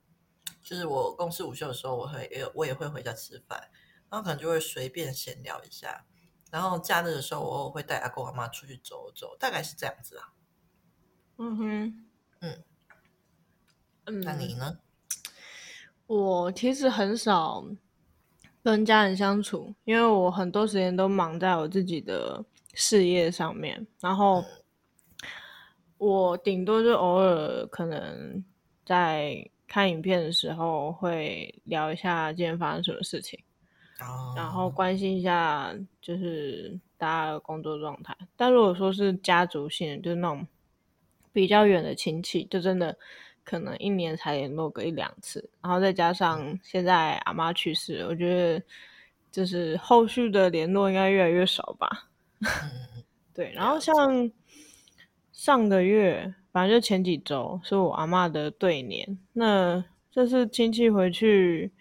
[0.61, 3.69] 就是我公司午休的时候，我会也我也会回家吃饭，
[4.09, 6.05] 然后可能就会随便闲聊一下。
[6.51, 10.31] 然后假日的时候，我会带阿公阿妈出去走走，大概是这样子啊。
[11.37, 12.05] 嗯哼，
[12.41, 12.63] 嗯
[14.05, 14.77] 嗯，那你呢？
[16.05, 17.65] 我其实很少
[18.63, 23.85] 跟家人相处，因为我很多时间都忙在我自己的事业上面。
[23.99, 24.43] 然后
[25.99, 28.43] 我顶多就偶尔可能
[28.85, 33.37] 在看影片的时候会聊一下今天发生什么事情，
[34.35, 38.15] 然后关心一下就是大家的工作状态。
[38.37, 40.47] 但如果说是家族性的，就是那种
[41.33, 42.97] 比较远的亲戚，就真的。
[43.43, 48.65] 可能一年才联络个一两次，然后再加上现在阿妈去世，我觉得
[49.31, 52.09] 就是后续的联络应该越来越少吧。
[53.33, 54.31] 对，然后像
[55.31, 61.71] 上个月，反正就前几周是我阿妈的对年，那这次亲戚回去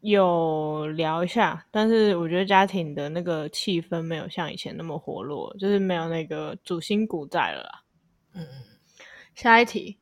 [0.00, 7.82] 有聊一下，但是我觉得家庭的那个气氛没有像以前那么活络，就是没有那个主心骨在了啦。
[8.38, 8.46] 嗯，
[9.34, 9.98] 下一题，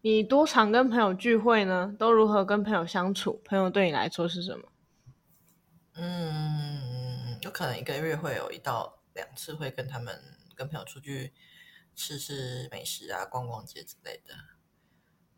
[0.00, 1.92] 你多常跟朋友聚会呢？
[1.98, 3.42] 都如何跟朋友相处？
[3.44, 4.72] 朋友对你来说是什么？
[5.94, 10.22] 嗯，有可能一个月会有一到两次会跟他们
[10.54, 11.34] 跟朋友出去
[11.96, 14.32] 吃吃美食啊，逛逛街之类的。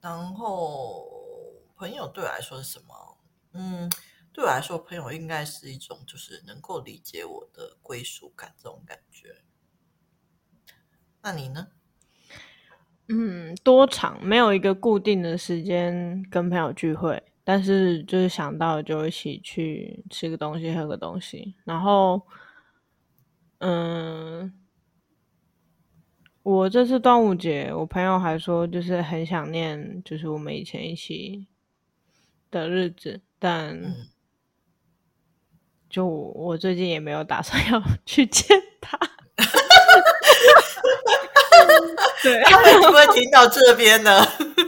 [0.03, 1.11] 然后
[1.75, 3.19] 朋友对我来说是什么？
[3.55, 3.91] 嗯，
[4.31, 9.43] 对我来说，朋友应该是一种就是能够理解我的归属感这种感觉。
[11.23, 11.69] 那你呢？
[13.11, 21.55] 嗯，多长没有一个固定的时间跟朋友聚会，但是就是想到就一起去吃个东西、喝个东西。
[21.65, 22.23] 然后，
[23.59, 24.53] 嗯，
[26.43, 31.47] 我这次端午节，我朋友还说就是很想念，就是我们以前一起
[32.51, 33.77] 的日子，但。
[33.77, 34.09] 嗯
[35.91, 38.97] 就我最近也没有打算 要去见他，
[42.23, 44.21] 对，他会不会听到这边呢？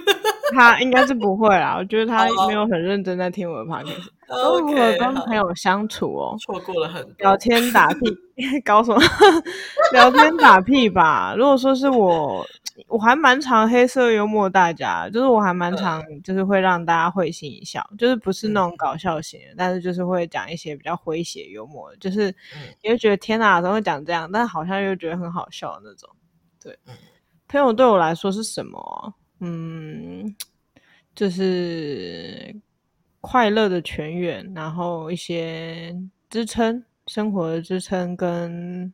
[0.54, 4.08] 他应该是不会啦，我觉得他没有很认真在听我的 podcast。
[4.98, 6.36] 跟朋友相处哦？
[6.40, 8.00] 错过了很多聊天打屁，
[8.64, 9.00] 搞什么？
[9.92, 11.34] 聊天打屁吧。
[11.36, 12.44] 如果说是我。
[12.88, 22.34] 我还蛮常黑色幽默，大家就是我还蛮常，就是会让大家会心一笑，嗯、就是不是那种搞笑型的，嗯、但是就是会讲一些比较诙谐幽默的，就是
[22.82, 24.28] 你会觉得天哪，怎么会讲这样？
[24.32, 26.08] 但好像又觉得很好笑的那种。
[26.62, 26.94] 对，嗯、
[27.48, 29.14] 朋友对我来说是什么、啊？
[29.40, 30.35] 嗯，
[31.14, 32.55] 就是
[33.20, 35.94] 快乐的泉源，然后一些
[36.31, 38.92] 支撑生活的支撑跟。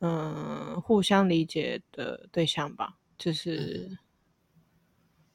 [0.00, 3.98] 嗯，互相理解的对象吧，就是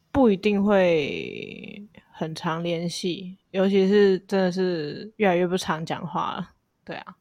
[0.10, 6.52] 不一定会很常联系，尤其是真的是越来越不常讲话了。
[6.86, 7.18] 对啊，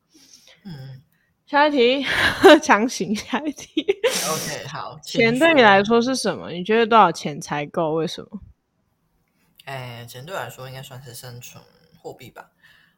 [0.65, 1.03] 嗯，
[1.53, 2.03] 下一题，
[2.65, 3.85] 强行下一题。
[4.27, 6.51] OK，好，钱对你来说是什么？
[6.51, 7.93] 你觉得多少钱才够？
[7.93, 8.41] 为什么？
[9.67, 11.63] 哎，钱对我来说应该算是生存
[12.01, 12.53] 货币吧。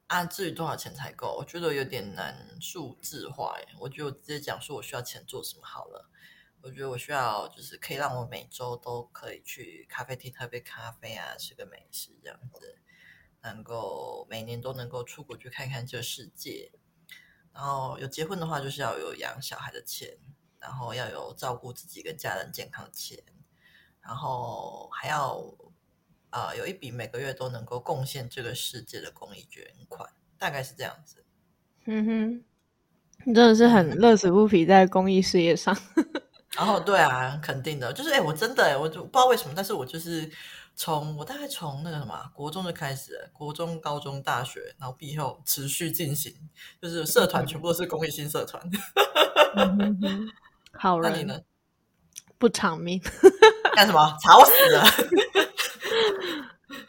[0.06, 3.56] 啊，至于多少钱才够，我觉得有点难数字化。
[3.58, 6.08] 哎，我觉得我直接讲说我需要钱做什么好了。
[6.62, 12.78] 我觉得我需要就是可以让我每周都可以去咖啡厅喝杯咖啡啊，吃个美食这样子，
[13.42, 16.70] 能够每年都能够出国去看看这个世界。
[17.54, 20.10] 然后有结婚的话，就是要有养小孩的钱，
[20.58, 23.18] 然后要有照顾自己跟家人健康的钱，
[24.02, 25.54] 然后还要。
[26.58, 31.24] 有一笔每个月都能够贡献这个世界的公益捐款，大概是这样子。
[31.84, 32.44] 嗯哼，
[33.24, 35.72] 你真的是很乐此不疲在公益事业上。
[36.58, 40.28] 然后，对啊，肯定的，就是哎，我真的，我就不知道为什么，但是我就是
[40.76, 46.34] 从我大概从那个什么国中就开始，国中、高中、大学，然后毕业后持续进行，
[46.82, 48.62] 就是社团全部都是公益性社团。
[49.56, 50.28] 嗯哼哼，
[50.72, 51.40] 好人， 那你呢？
[52.38, 53.00] 不偿命，
[53.74, 54.16] 干什么？
[54.20, 54.84] 吵死了！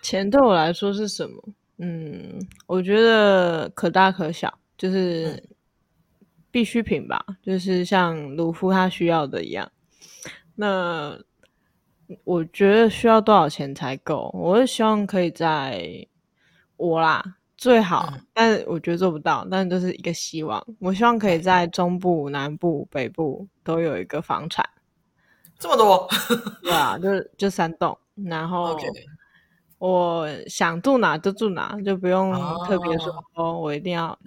[0.02, 1.42] 钱对我来说是什么？
[1.78, 5.42] 嗯，我觉得可大可小，就是
[6.50, 9.72] 必需品吧，就是像鲁夫他需要的一样。
[10.56, 11.20] 那
[12.24, 14.30] 我觉得需要多少钱才够？
[14.34, 16.08] 我是希望可以在
[16.78, 17.24] 我啦
[17.58, 20.64] 最好，嗯、但我觉得做不到，但就是一个希望。
[20.80, 24.68] 我希望可以在中部、南部、北部都有一个房产，
[25.58, 26.08] 这么多？
[26.62, 28.78] 对啊，就就三栋，然后。
[29.88, 32.34] 我想住哪就住哪，就不用
[32.66, 34.18] 特别说哦，我一定要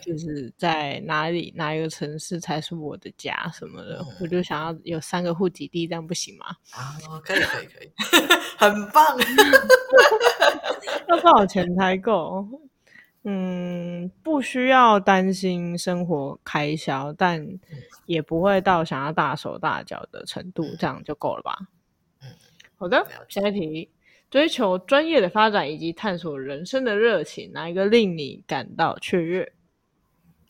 [0.00, 4.04] 就是在哪里哪一个城市才是我的家什么的。
[4.20, 6.46] 我就想要有三个户籍地，这样不行吗？
[6.72, 7.90] 啊，可以可以可以，
[8.56, 9.04] 很棒。
[11.08, 12.46] 要多少钱才够？
[13.24, 17.44] 嗯，不需要担心生活开销，但
[18.06, 21.58] 也不会到想要大手大脚的程度，这样就够了吧？
[22.22, 22.28] 嗯，
[22.76, 23.90] 好的，下一题。
[24.30, 29.52] 追求专业的发展以及探索人生的热情，哪一个令你感到雀跃？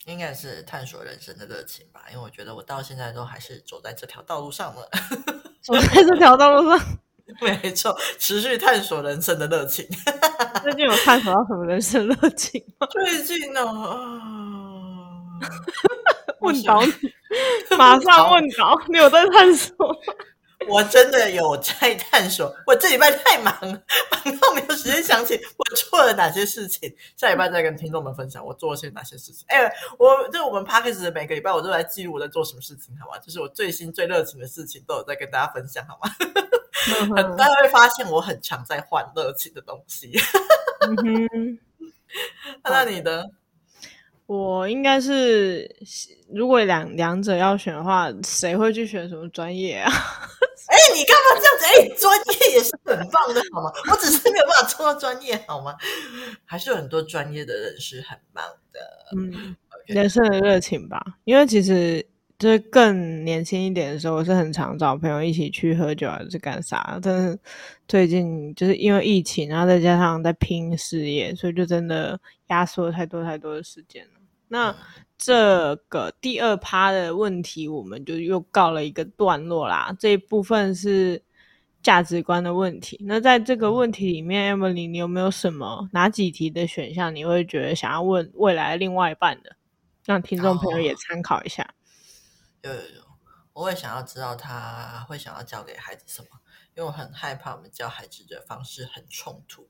[0.06, 4.88] 应该是探索人生的热情吧，因为我觉得我到现在都还是走在这条道路上了。
[5.60, 6.80] 走在这条道路上，
[7.42, 9.86] 没错，持续探索人生的热情。
[10.64, 12.86] 最近有探索到什么人生热情吗？
[12.90, 15.20] 最近呢、哦，
[16.40, 16.92] 问倒你，
[17.76, 19.94] 马上问倒你，有在探索吗？
[20.68, 23.83] 我真的有在探索， 我这礼拜太忙了，
[24.24, 26.94] 忙到没有时间想起我做了哪些事情。
[27.16, 29.44] 下礼拜再跟听众们分享我做了些哪些事情。
[29.48, 33.19] 哎，我就我们 Podcast 的每个礼拜我都来记录我在做什么事情，好吗？
[33.19, 36.10] 就是我最新最热情的事情都有在跟大家分享，好吗？
[37.37, 40.12] 大家会发现我很常在换热情的东西。
[40.81, 40.96] 嗯、
[41.29, 41.58] 哼
[42.62, 43.31] 那你的？
[44.27, 45.75] 我应该是，
[46.31, 49.90] 如果两两者要选的话，谁会去选什么专业啊？
[50.94, 51.64] 你干嘛这样子？
[51.64, 53.72] 哎、欸，专业也是很棒的，好吗？
[53.90, 55.74] 我只是没有办法做到专业，好吗？
[56.44, 58.80] 还是有很多专业的人是很棒的。
[59.16, 61.02] 嗯.人生的热情吧。
[61.24, 62.04] 因为其实
[62.38, 66.98] 就是更年轻一点的时候，我是很常找朋友一起去喝酒还是干啥。
[67.02, 67.38] 但是
[67.86, 74.20] 最近就是因为疫情，然后再加上在拼事业，所以就真的压缩了太多太多的时间了。
[74.48, 74.74] 那
[75.19, 79.94] 这个第二趴的问题，我们就又告了一个段落啦。
[79.98, 81.21] 这一部分是
[81.83, 82.96] 价值观的问题。
[83.04, 89.56] 那在这个问题里面，Emily，你有没有什么哪几题的选项你会觉得想要问未来另外一半的，
[90.04, 91.75] 让听众朋友也参考一下？
[92.62, 93.02] 有有有，
[93.52, 96.29] 我会想要知道他会想要教给孩子什么，
[96.77, 99.69] 因为我很害怕我们教孩子的方式很冲突。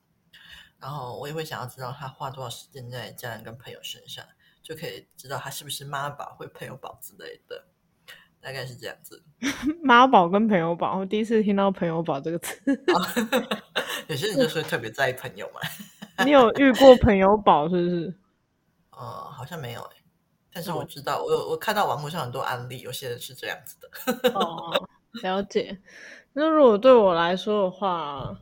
[0.79, 4.25] 然后我也会想要知道他花多少时间在家人跟朋友身上，
[4.69, 7.65] 就可以知道他是不是妈宝或朋友宝之类的。
[8.41, 9.21] 大概是这样子，
[9.83, 12.57] 妈宝跟朋友宝，我第一次听到朋友宝这个词。
[14.07, 15.61] 有些人就是特别在意朋友嘛。
[16.25, 18.15] 你有遇过朋友宝是不是？
[18.93, 19.97] 哦，好像没有哎，
[20.53, 24.31] 但是我知道，我有我看到网络上很多案例，有些人是这样子的。
[24.31, 24.89] 哦，
[25.23, 25.77] 了解。
[26.33, 28.39] 那如果对我来说的话，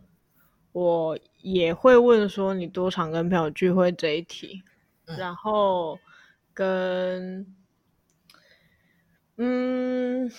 [0.72, 4.62] 我也会问说你多常跟朋友聚会这一题，
[5.06, 5.98] 嗯、然后
[6.57, 7.54] 跟。
[9.36, 10.32] 嗯，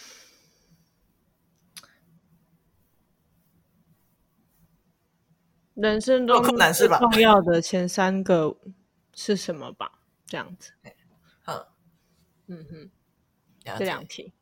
[5.76, 6.44] 人生中
[6.74, 8.58] 最重要的前三个
[9.14, 9.92] 是什么吧？
[10.26, 10.72] 这样子。
[11.44, 11.76] 好，
[12.48, 12.90] 嗯哼，
[13.78, 14.34] 这两题。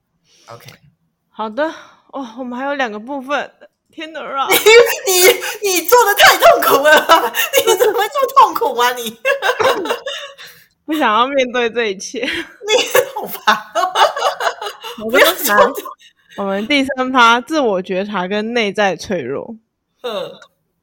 [0.47, 0.71] OK，
[1.27, 1.65] 好的。
[2.13, 3.51] 哦，我们还有两个部分。
[3.91, 4.47] 天哪 啊！
[4.49, 4.55] 你
[5.11, 6.91] 你你做的太痛苦了，
[7.65, 8.93] 你怎么会这么痛苦啊？
[8.93, 9.09] 你
[10.85, 12.29] 不想要面对这一切， 你
[13.15, 13.57] 好 烦。
[16.37, 19.55] 我们第三趴自我觉察跟内在脆弱。
[20.01, 20.31] 嗯，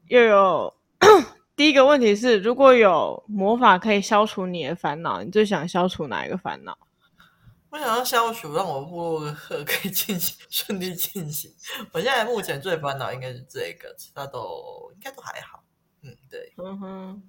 [0.09, 0.74] 又有
[1.55, 6.76] 第一个问题是，如果有魔法可以消除你的烦恼，你最想消除哪一个烦恼？
[7.70, 11.50] 我想要消除，让我部落格可以进行顺利进行。
[11.92, 15.62] 我现在目前最烦恼应该是这个，其他都应该都还好。
[16.03, 16.53] 嗯，对。
[16.57, 17.22] 嗯哼，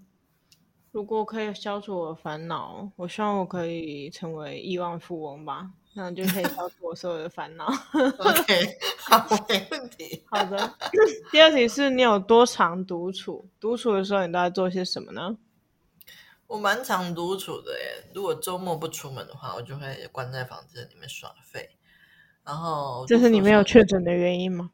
[0.93, 5.67] 如果可以消除我的烦恼，我希望我可以成为亿万富翁吧。
[5.95, 7.65] 那就可以消除我所有的烦恼。
[8.19, 8.77] OK，
[9.09, 10.23] 好，没问题。
[10.29, 10.75] 好的。
[11.31, 13.49] 第二题是你有多常独处？
[13.59, 15.35] 独处的时候你都在做些什么呢？
[16.45, 18.11] 我蛮常独处的耶。
[18.13, 21.71] 如果周末不出门的话，我就会关在房间里面耍废。
[22.43, 24.69] 然后，这是你没有确诊的原因吗？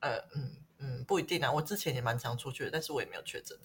[0.00, 1.50] 呃，嗯嗯，不一定啊。
[1.50, 3.56] 我之前也蛮常出去的，但是我也没有确诊。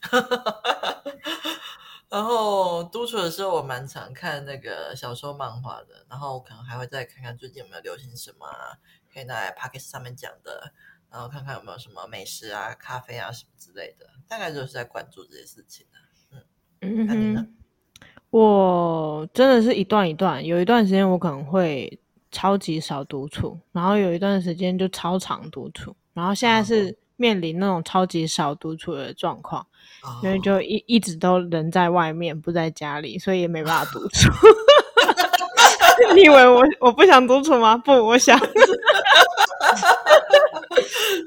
[2.10, 6.06] 然后独处的时候，我蛮常看那个小说、漫画的。
[6.10, 8.78] 然后我可能还会再看看最近有没有流行什么啊，
[9.14, 10.74] 可以在 Podcast 上面讲的。
[11.12, 14.08] 然后看看有没有什么美食啊、咖啡啊什么之类的。
[14.28, 16.38] 大概就是在关注这些事情的。
[16.82, 17.48] 嗯嗯，那你呢？
[18.32, 22.00] 我真的是一段一段，有一段时间我可能会
[22.32, 29.66] 超级少独处，然后有一段时间就超常独处，然后现在是面临那种超级少独处的状况。
[30.24, 34.32] 因为就一一直都人在外面，不在家里，所以也没办法独处。
[36.16, 37.78] 你以为我我不想独处吗？
[37.78, 38.40] 不，我想。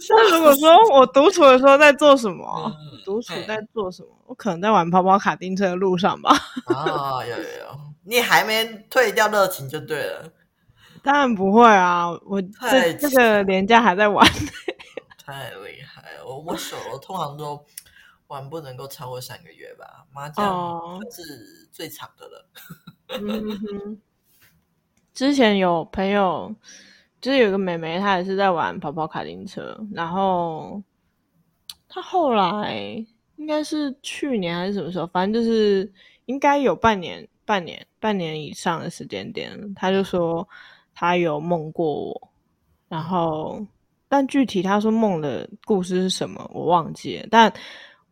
[0.08, 2.72] 那如果说我独处的时候在做什么？
[3.04, 4.08] 独、嗯、处在做什么？
[4.26, 6.30] 我可能在玩跑跑卡丁车的路上吧。
[6.66, 10.24] 啊，有有有，你还没退掉热情就对了。
[11.02, 12.40] 当然不会啊，我
[12.70, 14.26] 这这个年假还在玩。
[15.24, 17.62] 太厉害了，我我手通常都。
[18.32, 22.48] 玩不能够超过三个月吧，麻将是最长的了。
[23.08, 23.20] Oh.
[23.20, 24.00] 嗯哼，
[25.12, 26.54] 之前有朋友，
[27.20, 30.82] 就是有个妹妹，她也是在玩跑跑卡丁车，然后
[31.90, 33.04] 她后来
[33.36, 35.92] 应该是去年还是什么时候，反正就是
[36.24, 40.48] 应该有半年、半年、半年以上的时间点，她就说
[40.94, 42.28] 她有梦过我，
[42.88, 43.62] 然后
[44.08, 47.52] 但具体她说梦的故事是什么，我忘记了，但。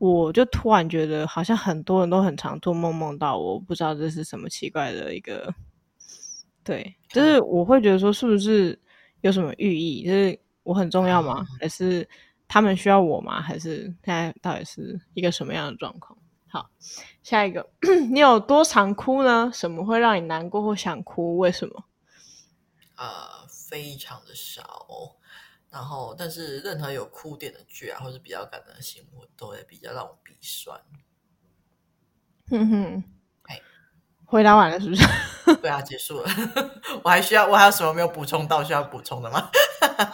[0.01, 5.55] 我就突然觉得，好像很多人都很常做梦，梦到我，不知道这是什么奇怪的一个，
[6.65, 8.81] 对，就是我会觉得说，是不是
[9.21, 10.03] 有什么寓意？
[10.07, 11.47] 就是我很重要吗？
[11.61, 12.09] 还是
[12.49, 13.43] 他们需要我吗？
[13.43, 16.17] 还是现在到底是一个什么样的状况？
[16.49, 16.71] 好，
[17.23, 17.71] 下一个，
[18.11, 19.51] 你有多常哭呢？
[19.53, 21.37] 什么会让你难过或想哭？
[21.37, 21.85] 为什么？
[22.95, 24.87] 啊、呃，非常的少。
[25.71, 30.79] 然后，但是任何有哭点的剧啊，或是比较感人的新闻，都会比较让我鼻酸。
[32.49, 33.05] 哼哼，
[33.45, 33.61] 哎，
[34.25, 35.05] 回答完了是不是？
[35.63, 36.29] 对啊，结束了。
[37.05, 39.49] 我还需要，我还有什么没有补充到需要补充的吗？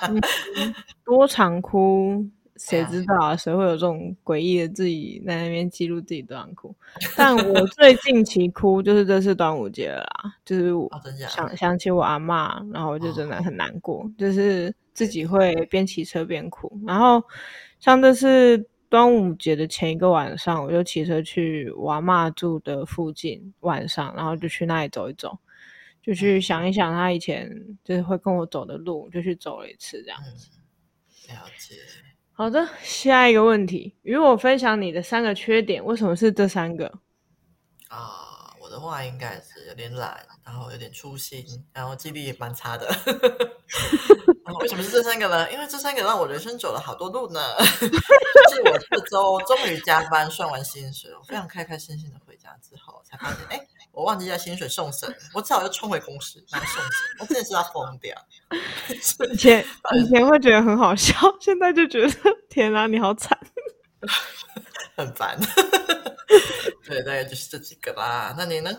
[0.08, 0.20] 嗯、
[1.04, 2.28] 多常哭。
[2.58, 3.36] 谁知道啊？
[3.36, 6.74] 谁会有这种诡异的自己在那边记录自己多长哭？
[7.14, 10.90] 但我最近期哭就是这次端午节了啦，就是我
[11.28, 16.80] 想、哦、想起我阿妈，然后我就真的很难过，哦、就是自己会边骑车边哭。
[16.86, 17.22] 然后
[17.78, 25.38] 像这次端午节的前一个晚上，我就骑车去我阿嬷住的附近，晚上然后就去那里走一走，
[26.02, 27.50] 就去想一想他以前
[27.84, 30.50] 就是会跟我走的路，就去走了一次这样子。
[31.28, 31.74] 嗯、了解。
[32.32, 36.86] 好的，下一个问题，与我分享你的三个缺点，为什么是这三个？
[37.88, 42.86] 啊，我的话应该是有点懒，然后有点粗心，然后记忆力也蛮差的。
[44.60, 45.50] 为什么是这三个呢？
[45.52, 47.40] 因为这三个让我人生走了好多路呢。
[47.58, 58.14] 就是我这周终于加班算完薪水，我非常开开心心的回家之后，才发现，哎，我忘记在薪水送审，我只好又冲回公司拿送审，我真的是要疯掉。
[59.32, 59.64] 以前
[59.94, 62.12] 以前会觉得很好笑，现在就觉得
[62.48, 63.36] 天哪，你好惨，
[64.96, 65.38] 很烦。
[66.84, 68.32] 对大概，就是这几个吧。
[68.38, 68.70] 那你呢？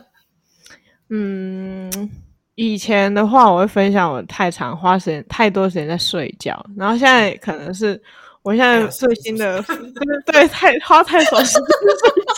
[1.09, 2.09] 嗯。
[2.57, 8.01] 以前的话，我会分享我太长花时间太多时间在睡觉，然后现在可能是
[8.41, 12.33] 我现在最新的，对对，太花太少时间睡觉。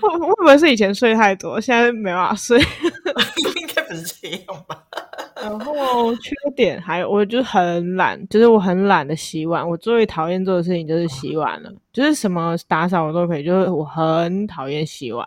[0.00, 2.60] 会会不会是以前睡太多，现在没办法睡？
[2.60, 4.78] 应该不是这样吧？
[5.42, 9.66] 然后缺点还有，我就很懒，就是我很懒得洗碗。
[9.66, 15.26] 我最讨厌做的事情就是洗碗了，就是什么打扫我都可以，就是我很讨厌洗碗。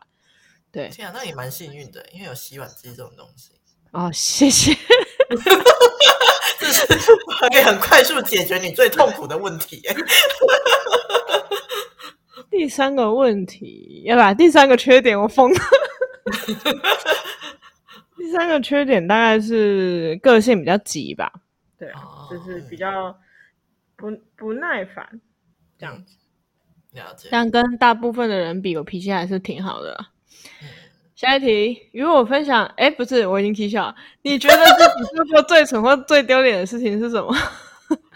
[0.72, 3.52] 对，天啊，那也蛮幸运的，因为有洗碗机这种东西。
[3.92, 4.74] 哦，谢谢，
[6.60, 9.82] 这是可以很快速解决你最痛苦的问题。
[12.50, 15.60] 第三个问题，要把第三个缺点我疯了。
[18.18, 21.32] 第三个缺点大概是个性比较急吧，
[21.78, 23.14] 对，哦、就是比较
[23.98, 25.20] 不不耐烦
[25.78, 26.16] 这样子。
[26.92, 27.28] 了解。
[27.32, 30.06] 但跟大部分的人比，我脾气还是挺好的。
[31.16, 32.66] 下一题，与我分享。
[32.78, 33.96] 哎，不是，我已经踢笑了。
[34.24, 37.36] 你觉得自己做过最蠢或最丢脸的事情是什么？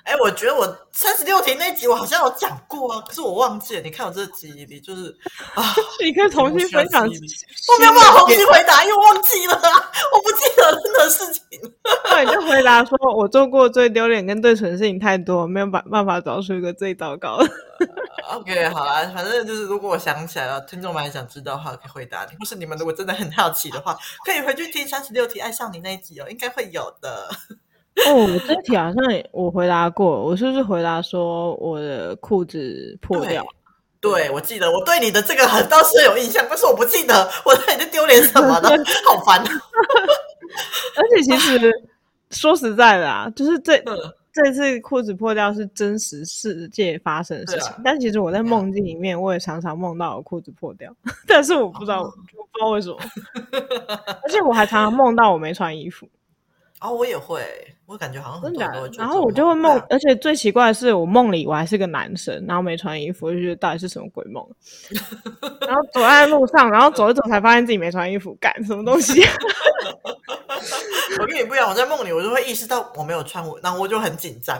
[0.06, 3.82] 哎，我觉得我三十六题那集我好像有讲过啊，可是我忘记了。
[3.82, 5.10] 你看我这记忆力就是
[5.56, 5.64] 啊，
[6.00, 7.04] 你可以重新分享。
[7.04, 11.44] 我没有办法重新回答，因为我忘记了啊，我不记得任何事情。
[12.10, 17.50] 那你就回答说，我做过最丢脸跟最蠢的事情太多，没有办办法找出一个最糟糕的。
[18.34, 22.36] OK，好啦，反正就是如果我想起来了，听众们还想知道的话，可以回答你。
[22.38, 23.96] 或是你们如果真的很好奇的话，
[24.26, 27.30] 可以回去听三十六题爱上你那一集哦，应该会有的。
[28.08, 28.96] 哦，我这题好像
[29.32, 33.46] 我回答过，我是不是回答说我的裤子破掉？
[34.02, 38.70] 对，我记得，我对你的这个很倒是有印象，但是我不记得我在你在丢脸什么的？
[39.08, 39.42] 好烦。
[40.98, 41.72] 而且其实
[42.32, 43.78] 说实在的啊，就是这。
[43.86, 43.96] 嗯
[44.44, 50.94] 这次裤子破掉是真实世界发生的事情，啊、但其实我在梦境里面，我也常常梦到我裤子破掉，
[51.26, 52.98] 但是我不知道，哦、我不知道为什么，
[54.24, 56.08] 而且我还常常梦到我没穿衣服。
[56.86, 57.42] 哦，我也会，
[57.88, 58.90] 我感觉好像很多人都会。
[58.98, 64.46] 然后我就会梦，啊、而且最奇怪的是，我梦里我还是个男生，然后没穿衣服，我就觉得到底是什么鬼梦？
[65.68, 69.24] 然后走在路上，然后走一走才发现自己没穿衣服，干什么东西？
[71.20, 74.58] 我跟你不一样，我在梦里我就会意识到我没有穿，我然后我就很紧张。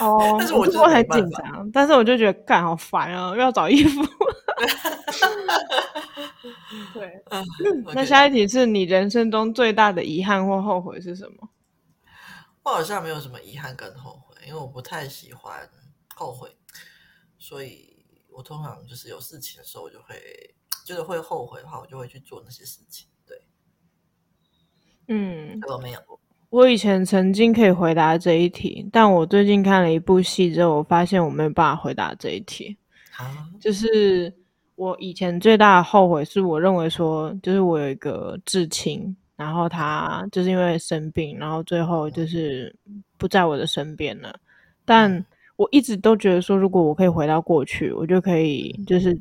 [0.00, 4.02] 哦，但是我就会很紧张，但是我就觉得干好烦啊，又要找衣服。
[6.94, 7.44] 对，嗯，
[7.94, 11.48] 那下一题是你人生中最大的遗憾或后悔是什么？
[12.62, 15.68] 我好像没有什么遗憾跟后悔，因为我不太喜欢
[16.14, 16.54] 后悔，
[17.38, 20.54] 所以我通常就是有事情的时候，我就会
[20.84, 23.08] 就是会后悔的话，我就会去做那些事情。
[23.26, 23.40] 对，
[25.08, 26.00] 嗯，我没有。
[26.50, 32.76] 我以前曾经可以回答这一题，但我最近看了一部戏之后，我发现我没有办法回答这一题。
[33.16, 34.34] 啊，就是。
[34.78, 42.74] 我以前最大的后悔是我认为说，就是我有一个至亲，然后他就是因为生病，然后最后就是
[43.16, 44.36] 不在我的身边了。
[44.84, 45.24] 但
[45.54, 49.16] 我一直都觉得说，如果我可以回到过去，我就可以就是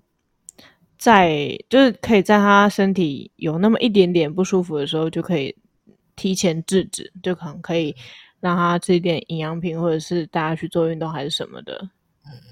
[0.97, 5.55] 在就是可以在他身体有那么一点点不舒服的时候，就可以
[6.15, 7.95] 提前制止，就可能可以
[8.39, 11.87] 让他吃一点营养品，或者是大家去做运动还是什么的。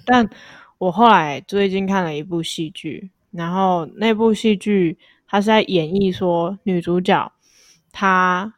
[0.06, 0.30] 但
[0.78, 4.96] 我后来最近看了一部戏剧，然后那部戏剧
[5.28, 7.32] 它是在演绎说女主角
[7.98, 8.54] 她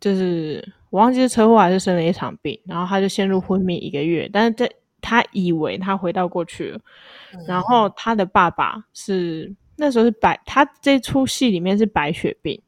[0.00, 4.68] 就是我忘记是车祸还是生了一场病，然后他就陷入昏迷一个月，但是在
[5.00, 6.80] 他以为他回到过去了，
[7.46, 7.88] 然后。
[7.90, 12.60] 他的爸爸是那时候是白，他这出戏里面是白血病，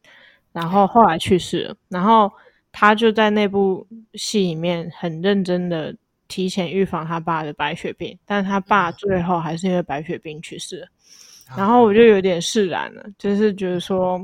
[0.52, 2.30] 然后后来去世了，然后
[2.70, 3.84] 他就在那部
[4.14, 5.92] 戏里面很认真的。
[6.28, 10.86] 提前预防他爸的白血病，但是他爸最后还是因为白血病去世了。
[11.56, 11.94] 然后我。
[11.94, 14.20] 就有点释然了，就是觉得说，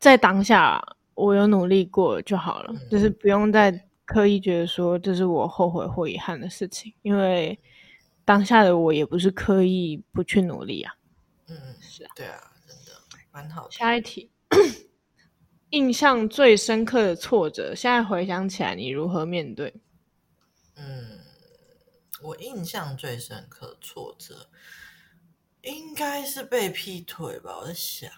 [0.00, 0.82] 在当下
[1.14, 3.70] 我有努力过就好了，就是不用再
[4.04, 7.56] 刻意觉得说这是我后悔或遗憾的事情，因为
[8.24, 10.94] 当下的我也不是刻意不去努力啊。
[11.46, 12.92] 嗯，是啊，对啊，真的
[13.30, 13.70] 蛮好的。
[13.70, 14.30] 下一题。
[15.70, 19.72] 印象最深刻的挫折，现在回想起来，你如何面对？
[20.74, 21.20] 嗯，
[22.22, 24.48] 我印象最深刻的挫折，
[25.62, 27.58] 应该是被劈腿吧。
[27.60, 28.10] 我在想，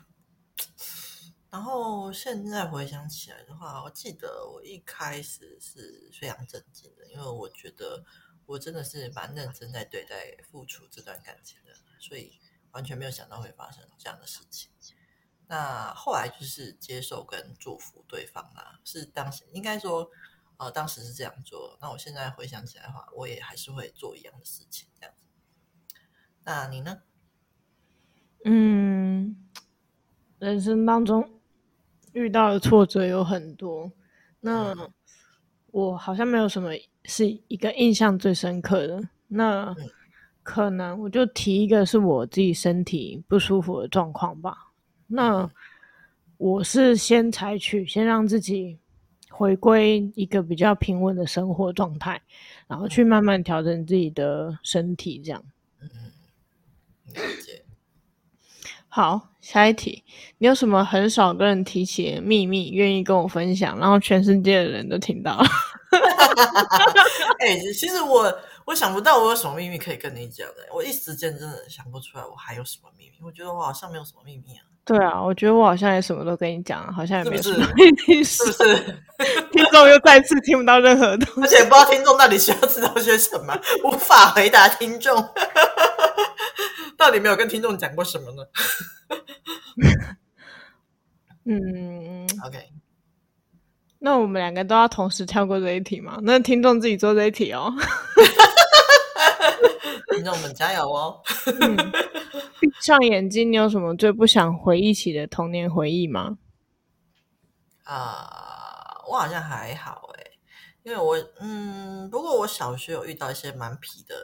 [1.52, 8.02] 然后现在回想起来的话，我记得我一开始是非常震惊的，因为我觉得
[8.46, 12.40] 我真的是蛮认真在对待、付出这段感情的，所以
[12.70, 14.70] 完全没有想到会发生这样的事情。
[15.46, 20.10] 那后来就是接受跟祝福对方啦，是当时应该说，
[20.56, 21.76] 呃，当时是这样做。
[21.82, 25.96] 那我现在回想起来的话，我也还是会做一样的事情，这样子。
[26.44, 27.02] 那你呢？
[28.46, 29.36] 嗯，
[30.38, 31.41] 人生当中
[32.12, 33.90] 遇到的挫折有很多，
[34.40, 34.74] 那
[35.70, 36.70] 我好像没有什么
[37.04, 39.02] 是一个印象最深刻的。
[39.28, 39.74] 那
[40.42, 44.56] 可能我就提一个是我自己身体不舒服的状况吧。
[45.06, 45.48] 那
[46.36, 48.78] 我是先采取先让自己
[49.30, 52.20] 回归一个比较平稳的生活状态，
[52.66, 55.42] 然后去慢慢调整自己的身体，这样。
[55.80, 55.88] 嗯，
[57.14, 57.61] 了解。
[58.94, 60.04] 好，下一题，
[60.36, 65.46] 你有什么很少跟人提起的秘密，愿意跟我分享，然后全世界的人都听到了？
[67.40, 68.30] 哎、欸，其实我
[68.66, 73.12] 我想不到我有什么秘密可以跟你讲的，我一时间真的想不出来我还有什么秘密。
[73.24, 74.60] 我觉得我好像没有什么秘密啊。
[74.84, 77.64] 对啊，我觉得我好像也什么都跟你讲，好像也没什么。
[78.22, 78.76] 是不是？
[79.52, 85.16] 听众又再次听不到任何东西，而且不知道听众到底需要知道些什么，无法回答听众。
[87.02, 88.44] 到底没有跟听众讲过什么呢？
[91.44, 92.70] 嗯，OK。
[93.98, 96.20] 那我们两个都要同时跳过这一题吗？
[96.22, 97.74] 那听众自己做这一题哦。
[100.14, 101.20] 听众们加油哦！
[101.60, 101.76] 嗯
[102.60, 106.38] 闭上眼睛，你有什么最不想回忆起的童年回忆吗？
[107.82, 108.30] 啊
[109.02, 110.22] ，uh, 我好像还好哎，
[110.84, 114.14] 因为我嗯，不过我小学有遇到一些蛮皮的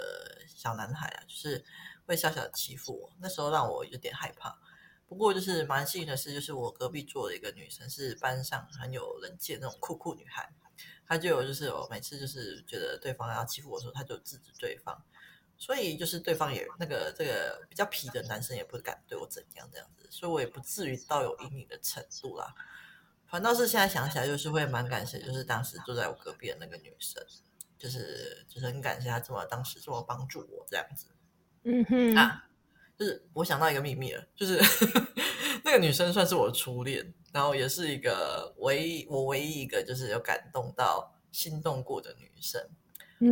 [0.47, 1.64] 小男孩啊，就是
[2.09, 4.59] 会小小的欺负我，那时候让我有点害怕。
[5.07, 10.51] 不过就是蛮幸运的是，就是我隔壁坐的一个女生是班上很有人气的那种酷酷女孩，
[11.07, 15.05] 她就有就是我每次就是觉得对方要欺负我的时候，她就制止对方。
[15.61, 22.55] 所以就是对方也那个这个比较皮的男生也不敢对我怎样这样子，所以我也不至于到有阴影的程度啦。
[23.27, 27.23] 反倒是现在想起来，就是会蛮感谢，就是当时坐在我隔壁的那个女生，
[27.77, 31.07] 就是就是很感谢她这么当时这么帮助我这样子。
[31.65, 32.45] 嗯哼啊，
[32.99, 34.61] 就是我想到一个秘密了，就是
[35.65, 42.61] 那个女生算是我的初恋，然后也是一个唯一我唯一一个就是有感动到心动过的女生。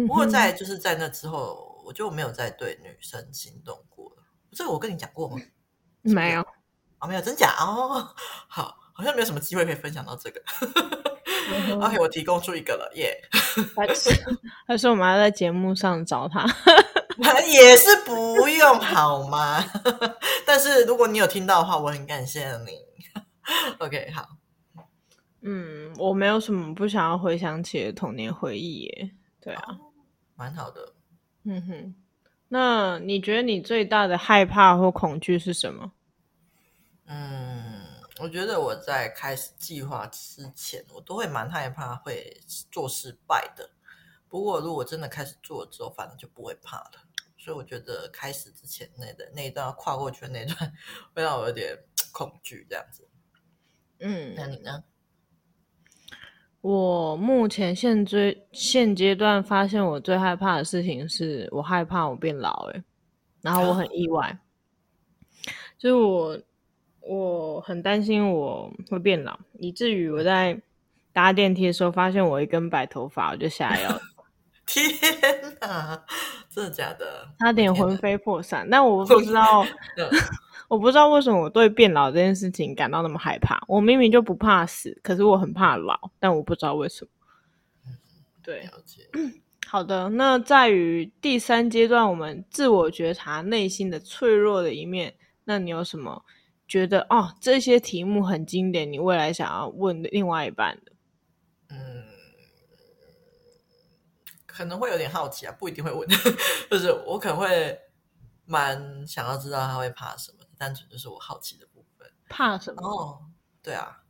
[0.06, 1.74] 不过在就是在那之后。
[1.86, 4.16] 我就没有再对女生心动过了，
[4.50, 5.36] 这个我跟你讲过吗？
[6.02, 6.40] 没有，
[6.98, 8.12] 哦，没有，真假哦？
[8.48, 10.42] 好，好像没有什么机会可以分享到这个。
[11.80, 13.76] OK，我提供出一个了，耶、yeah！
[13.76, 14.10] 还是
[14.66, 16.44] 还是我们要在节目上找他？
[17.46, 19.62] 也是不用好吗？
[20.46, 22.84] 但是如果你有听到的话，我很感谢你。
[23.78, 24.28] OK，好。
[25.42, 29.10] 嗯，我没有什么不想要回想起的童年回忆耶。
[29.40, 29.92] 对啊，哦、
[30.34, 30.92] 蛮好的。
[31.44, 31.94] 嗯哼，
[32.48, 35.92] 那你觉得你最大的害怕或恐惧是什么？
[37.06, 37.84] 嗯，
[38.18, 43.70] 我觉得我在开始计划之前，我都会蛮害怕会做失败的。
[44.28, 47.05] 不过如果真的开始做了之后，反正就不会怕了。
[47.46, 50.72] 所以我觉得开始之前那的那一段跨过去的那一段，
[51.14, 51.78] 会让我有点
[52.12, 53.06] 恐惧这样子。
[54.00, 54.82] 嗯，那你呢？
[56.60, 62.82] 我目前现追现阶段发现，我最害怕的事情是我害怕我变老，诶，
[63.42, 64.40] 然后我很意外，啊、
[65.78, 66.40] 就是我
[66.98, 70.60] 我很担心我会变老，以至于我在
[71.12, 74.00] 搭电梯的时候发现我一根白头发，我就吓 要了。
[74.68, 74.92] 天
[75.60, 76.04] 哪，
[76.50, 77.28] 真的假的？
[77.38, 79.64] 差点魂飞魄散，但我不知道。
[80.68, 83.62] 我不知道为什么我对变老这件事情感到那么害怕。
[83.68, 87.10] 我明明就不怕死，可是我很怕老，但我不知道为什么。
[88.42, 89.08] 对，了解。
[89.64, 95.14] 好的，那在于第三阶段，我们自我觉察内心的脆弱的一面。
[95.44, 96.24] 那你有什么
[96.66, 97.32] 觉得哦？
[97.40, 100.90] 这些题目很经典，你未来想要问另外一半的？
[104.56, 106.08] 可能会有点好奇啊，不一定会问，
[106.70, 107.78] 就是我可能会
[108.44, 110.38] 蛮想要知道他会怕什么。
[110.58, 112.80] 单纯就是我好奇的部分，怕什么？
[112.82, 113.26] 哦，
[113.62, 114.02] 对啊，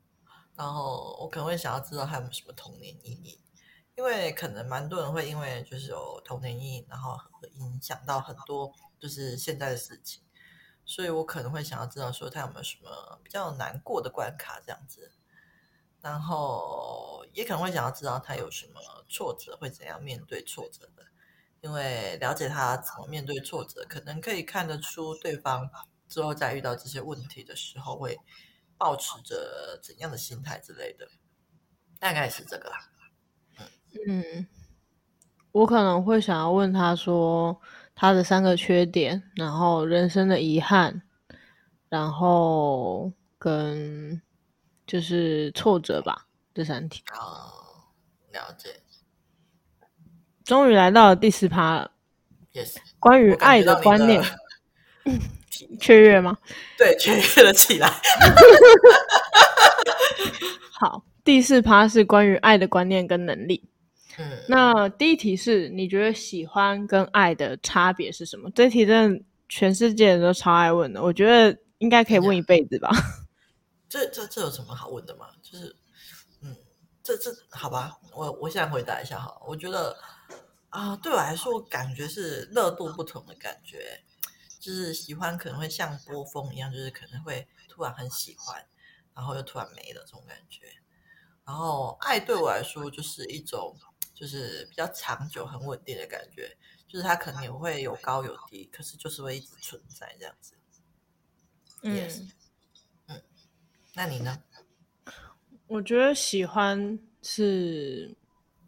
[0.55, 3.41] 然后我可能会想要知道他有没有什么童年阴影，
[3.97, 10.23] 因为可能蛮多人会因为就是有童年阴影，然后会影响到很多就是现在的事情，
[10.85, 15.11] 所以我可能会想要知道说他有没有什么比较难过的关卡这样子。
[16.07, 21.05] 然后也可能会想要知道他有什么挫折，会怎样面对挫折的。
[21.63, 25.69] 因为了解他怎么面对挫折，可能可以看得出对方
[26.07, 28.17] 之后在遇到这些问题的时候会
[28.79, 31.09] 抱持着怎样的心态之类的。
[31.99, 32.71] 大概是这个。
[34.07, 34.47] 嗯，
[35.51, 37.61] 我可能会想要问他说
[37.97, 41.03] 他的三个缺点，然后人生的遗憾，
[41.89, 44.23] 然后跟
[44.87, 47.03] 就是挫折吧，这三题。
[47.13, 47.51] 哦，
[48.33, 48.71] 了解。
[50.45, 51.91] 终于来到了第四趴了。
[52.53, 54.23] Yes，关于爱的观念，
[55.81, 56.39] 雀跃吗？
[56.79, 57.91] 对，雀跃了起来。
[60.73, 61.03] 好。
[61.25, 63.61] 第四趴是关于爱的观念跟能力。
[64.17, 68.49] 嗯，那第一题是你觉得喜欢跟爱的差别是什么？
[68.55, 72.91] 这题真的全世界人都超爱问的，我觉得应该可以问一辈子吧。
[73.97, 75.31] 这这这有什么好问的吗？
[75.43, 75.75] 就是，
[76.41, 76.55] 嗯，
[77.03, 79.41] 这这好吧，我我现在回答一下哈。
[79.47, 79.99] 我觉得
[80.69, 84.03] 啊、呃，对我来说，感觉是热度不同的感觉，
[84.61, 88.63] 就是喜欢可能会像波峰一样，就是可能会突然很喜欢，
[89.15, 90.67] 然后又突然没了这种感觉。
[91.45, 93.75] 然后，爱对我来说就是一种，
[94.13, 96.57] 就是比较长久、很稳定的感觉。
[96.89, 100.55] 就是它可能也会有高有低，可是就是会一直存在这样子。
[101.83, 102.23] 嗯 Yes.
[103.97, 104.39] 嗯，那你呢？
[105.67, 108.15] 我觉得喜欢是，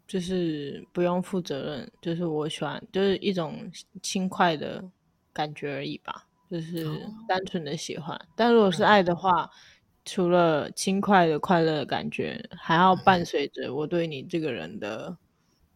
[0.07, 3.71] 就是不用负责任，就是我喜欢，就是一种
[4.01, 4.83] 轻快的
[5.31, 6.83] 感觉而已吧，就是
[7.27, 8.15] 单纯的喜欢。
[8.17, 9.49] 哦、但如果是爱的话，嗯
[10.05, 15.15] 除了轻快的快乐的感觉，还要伴随着我对你这个人的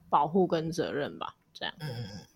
[0.09, 1.75] 保护跟责任吧，这样。
[1.79, 2.32] 嗯嗯嗯。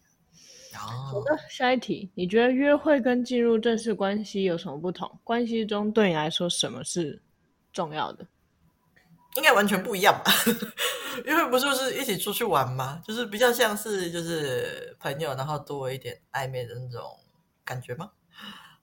[0.78, 5.20] 好的，下一题，你觉得约会跟进入正式关系有什么不同？
[5.24, 7.22] 关系中对你来说，什么是
[7.74, 8.26] 重要的？
[9.36, 10.32] 应该完全不一样吧？
[11.26, 13.02] 约会不就是一起出去玩吗？
[13.06, 17.02] 就是比较像是就是朋友，然后多一点暧昧的那种
[17.64, 18.12] 感觉吗？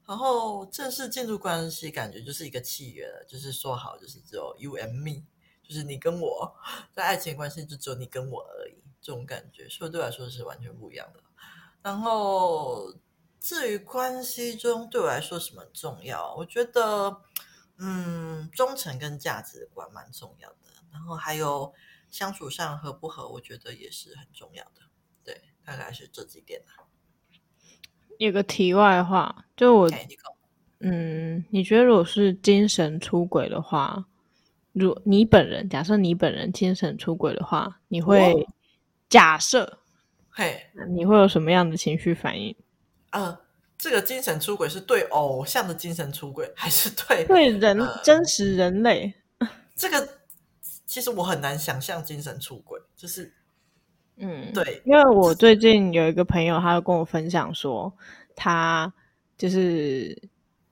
[0.07, 5.23] 然后正式进入关系，感觉就是一个契约了，就是说好，就是只有 you and me，
[5.63, 6.55] 就是你跟我，
[6.93, 11.21] 在爱情关系就只有你跟我而已，这种感觉，所以对我来说是完全不一样的。
[11.85, 12.95] 然后
[13.39, 17.21] 至于关系中对我来说什么重要，我觉得，
[17.77, 20.57] 嗯，忠诚跟价值观蛮重要的。
[20.91, 21.71] 然后还有
[22.09, 24.81] 相处上合不合，我觉得也是很重要的。
[25.23, 26.63] 对，大概是这几点。
[28.19, 30.07] 有个题外话，就我，okay,
[30.79, 34.07] 嗯，你觉得如果是精神出轨的话，
[34.73, 38.49] 如你本人假设你本人精神出轨的话，你会
[39.11, 39.81] 假设，
[40.37, 42.55] 嘿，你会有什么样的情绪反应？
[43.11, 43.39] 呃，
[43.79, 49.15] 这个精神出轨是对偶像的精神出轨，还是对 对人、呃、真实人类？
[49.77, 50.09] 这个
[50.85, 53.33] 其实我很难想象精神出轨，就是。
[54.17, 57.93] 嗯，对，因为我最近有一个朋友，他就跟我分享说，
[58.37, 58.93] 他
[59.37, 60.17] 就是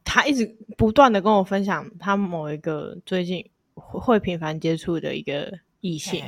[0.04, 0.46] 他一直
[0.76, 3.44] 不断的跟我分享他某一个最近
[3.74, 6.24] 会频繁接触的一个异性，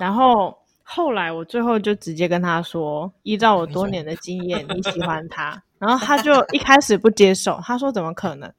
[0.00, 0.58] 然后
[0.90, 8.50] 后来我最后就直接跟他说，依照我多年的经验，你喜欢 他，然后他就一开始不接受，他说怎么可能？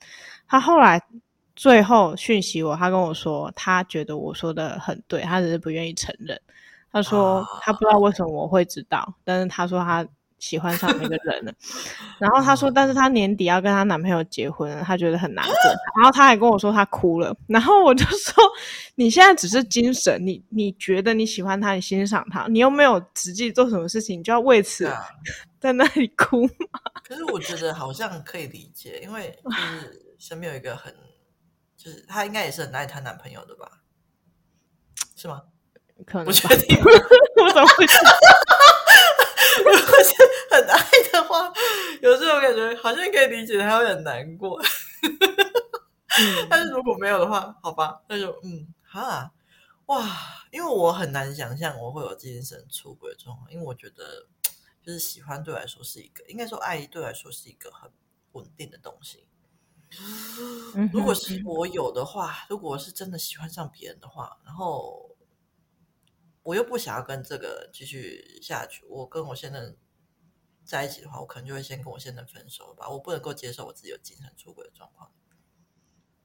[0.48, 1.02] 他后来
[1.56, 6.40] 最后讯息我，他跟我说，他觉得我说的很对，他只是不愿意承认。
[6.92, 10.08] 他说他不知道为什么我会知道，但是他说他
[10.40, 11.54] 喜欢上那个人了。
[12.20, 15.54] 然后她说，但是她年底要跟她男朋友结婚了，他觉得很难过。
[15.98, 17.36] 然后她还跟我说她哭了。
[17.48, 18.44] 然后我就说，
[18.96, 24.92] 你现在只是精神，你你觉得你喜欢他，你欣赏他，你又没有实际做什么事情，你就要为此
[25.60, 26.80] 在那里哭吗？
[27.08, 30.94] 可是我觉得好像可以理解，因为就是身边有一个很，
[31.76, 33.70] 就是她应该也是很爱她男朋友的吧？
[35.16, 35.42] 是吗？
[36.06, 37.86] 可能不确定， 我怎么会？
[39.66, 40.14] 如果是
[40.50, 40.80] 很爱
[41.12, 41.52] 的话，
[42.02, 44.62] 有时候感觉好像可以理解他有点难过。
[44.62, 49.32] 嗯、 但是如果没有的话，好吧，那就嗯哈
[49.86, 50.06] 哇，
[50.52, 54.28] 因为我很难想象我会有精神出轨状况，因为我觉得
[54.82, 57.92] 就是喜欢对我来说是一个，应该说爱对我来说是一个很
[58.34, 59.26] 稳定的东西。
[60.92, 65.08] 如果是我有的话，如果是真的喜欢上别人的话，然后。
[66.42, 68.84] 我又不想要跟这个继续下去。
[68.90, 69.78] 我跟我现任
[70.70, 72.88] 在一起的话，我可能就会先跟我现任分手吧。
[72.88, 75.10] 我不能够接受我自己有精神出轨的状况。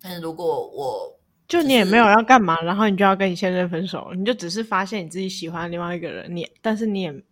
[0.02, 1.18] 但是如果我
[1.48, 7.24] 就你也没有要干嘛，然后你就要跟你现任分手，你就只是发现你自己喜欢另外一个人，你但是你也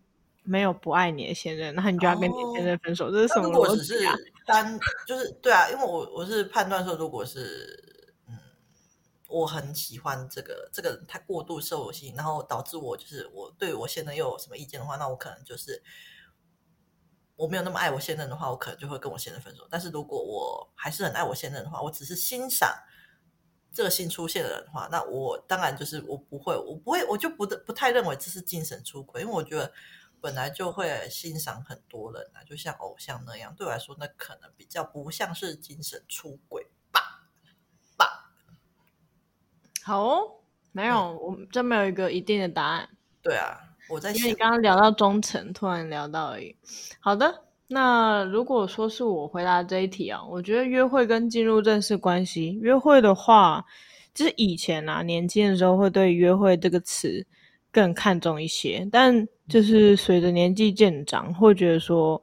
[0.42, 3.58] 没有不爱你的现任，然后你就要跟你现任分手，哦、这是什么逻辑啊？
[3.58, 7.78] 如果只是单就是对啊，因为我我是判断说，如果是
[8.26, 8.38] 嗯。
[9.28, 15.82] 我很喜欢这个这个人，他过度受我吸引，然后导致我就是我对我现任又有什么意见的话，那我可能就是
[17.36, 19.66] 我没有那么爱我现任的话，我可能就会跟我现任分手。
[19.70, 22.70] 但是如果我还是很爱我现任的话，我只是欣赏
[23.72, 29.72] 这个新出现的人的话，那我当然就是我不会，我不会，我就不不太认为这是精神出轨，因为我觉得
[30.20, 37.28] 本来就会欣赏很多人啊，就像偶像那样，对我来说，那可能比较不像是精神出轨吧
[37.96, 38.32] 吧。
[39.82, 42.88] 好哦，没有，嗯、我真没有一个一定的答案。
[43.22, 46.54] 对啊，我在，因为你刚刚聊到忠诚，突然聊到而已。
[47.00, 53.64] 好的，那如果说是我回答这一题啊，我觉得约会跟进入正式关系，约会的话，
[54.14, 57.26] 就是以前啊，年轻的时候会对约会这个词
[57.70, 62.22] 更看重一些，但就是随着年纪渐长，会觉得说，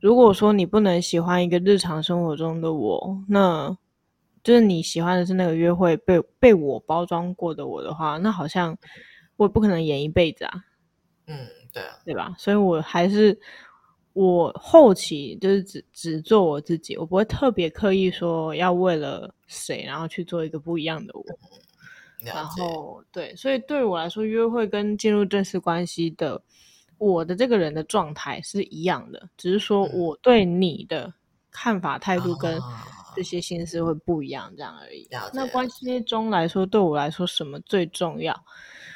[0.00, 3.76] 如果说你不能喜欢一个日常生活中的我，那。
[4.44, 8.76] 就是你喜欢的是那个约会被被我包装过的我的话，那好像
[9.36, 10.64] 我也不可能演一辈子啊。
[11.26, 12.34] 嗯，对啊，对吧？
[12.38, 13.38] 所以我还是
[14.12, 21.24] 我后期就是只只做我自己，我不会特别刻意说要为了谁然后去做一个不一样的我。
[22.22, 26.42] 嗯，然后对，所以对我来说，约会跟进入正式关系的
[26.98, 31.12] 我的这个人的状态是一样的，只是说我对你的
[31.50, 32.60] 看法态度跟。
[33.14, 35.08] 这些心思会不一样，这样而已。
[35.32, 38.34] 那关系中来说，对我来说，什么最重要？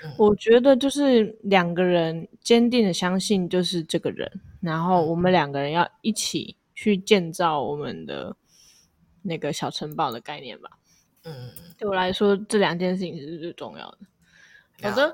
[0.05, 8.37] 嗯、我觉得就是两个人坚定的相信就是这个人，然后我们两个人要一起去建造我们的
[9.23, 10.71] 那个小城堡的概念吧。
[11.25, 13.99] 嗯，对我来说，这两件事情是最重要的。
[14.83, 15.13] 好的，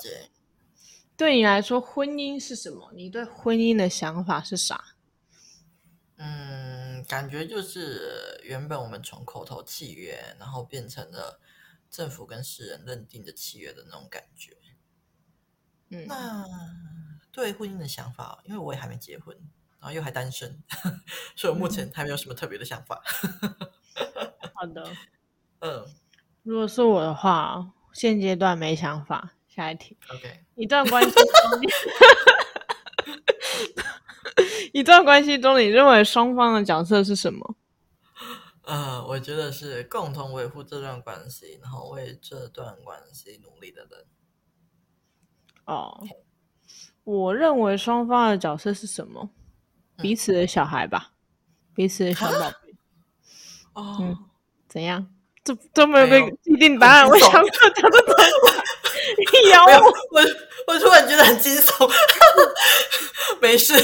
[1.16, 2.90] 对你来说，婚姻是什么？
[2.94, 4.82] 你对婚姻的想法是啥？
[6.24, 11.40] 嗯，感觉就是原本我们从口头契约，然后变成了
[11.90, 14.56] 政府跟世人认定的契约的那种感觉。
[15.88, 16.46] 嗯，那
[17.32, 19.36] 对婚姻的想法，因为我也还没结婚，
[19.80, 20.62] 然后又还单身，
[21.34, 23.02] 所以我目前还没有什么特别的想法。
[24.54, 24.92] 好的，
[25.58, 25.84] 嗯，
[26.44, 29.32] 如果是我的话，现阶段没想法。
[29.48, 31.14] 下一题，OK，一段关系。
[34.72, 37.56] 一段关系中，你认为双方的角色是什么？
[38.64, 44.06] 呃，我觉得是共同维护这段关系，然后为这段关系努力的人。
[45.64, 46.06] 哦
[47.04, 49.30] 我认为双方的角色是什么？
[49.96, 52.74] 彼此的小孩吧，嗯、彼此的小宝贝。
[53.74, 54.16] 哦、嗯，
[54.68, 55.08] 怎样？
[55.42, 57.42] 这都没有被既定答案，我想说
[57.74, 58.30] 他的答案。
[59.44, 60.20] 你咬我，我
[60.68, 61.90] 我突然觉得很惊悚。
[63.40, 63.74] 没事。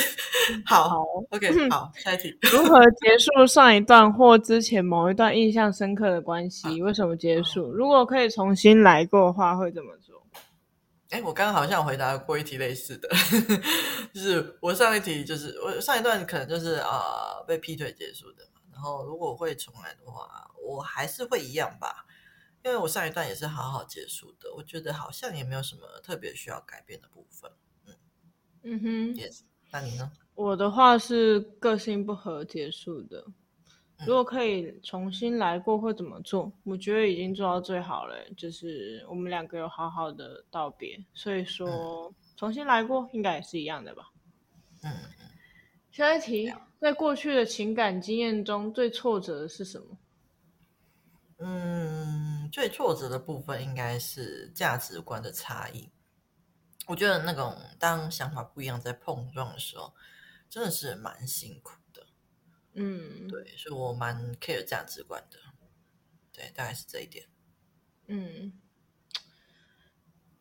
[0.64, 2.36] 好，好，OK，好，下一题。
[2.52, 6.80] 如何结束上一段或之前某一段印象深刻的关系？
[6.82, 7.70] 为什么结束？
[7.72, 10.22] 如果可以重新来过的话，会怎么做？
[11.10, 13.08] 哎，我刚刚好像回答过一题类似的，
[14.12, 18.60] 就是我上一题就是我上一段可能就是啊、呃、被劈腿结束的嘛。
[18.72, 22.04] 然后如果会重来的话，我还是会一样吧，
[22.68, 27.50] 因为我上一段也是好好结束的，我觉得好像也没有什么特别需要改变的部分。
[27.86, 27.94] 嗯
[28.64, 29.40] 嗯哼，Yes，
[29.72, 30.12] 那你呢？
[30.34, 33.24] 我的话是个性不合结束的。
[34.06, 36.52] 如果可以重新来过，会怎么做？
[36.62, 41.02] 我觉得已经做到最好了，就是我们两个有好好的道别。
[41.14, 44.12] 所以说，重新来过应该也是一样的吧。
[44.82, 44.92] 嗯。
[45.90, 49.98] 下一题，在过去的情感经验中，最挫折的是什么？
[51.40, 55.90] 嗯，最挫折的部分应该是价值观的差异。
[56.86, 59.92] 我觉得那种当想法不一样在碰撞的时候。
[60.51, 62.07] 真的是蛮辛苦的，
[62.72, 65.36] 嗯，对，所以我蛮 care 价值观的，
[66.32, 67.26] 对，大概是这一点。
[68.07, 68.51] 嗯，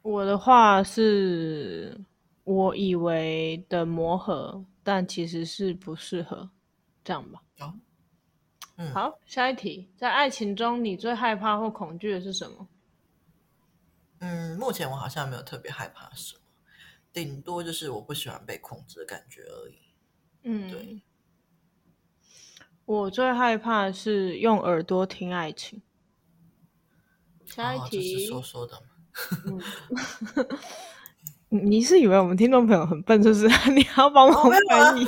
[0.02, 2.00] 我的话是
[2.46, 6.50] 我以为的磨合，但其实是不适合，
[7.04, 7.44] 这样吧。
[8.94, 12.68] 好，下一题，在爱情中你最害怕或恐惧的是什么？
[14.20, 16.42] 嗯，目前我好像没有特别害怕什么，
[17.12, 19.78] 顶多就是我不喜欢被控制的感觉而已。
[20.44, 21.02] 嗯，对，
[22.86, 25.82] 我最害怕的是用耳朵听爱情。
[27.46, 28.88] 下一题，哦、是说说的吗？
[31.50, 33.72] 嗯、 你是以为我们听众朋友很笨，是不是？
[33.72, 34.34] 你要帮我
[34.70, 35.06] 翻译？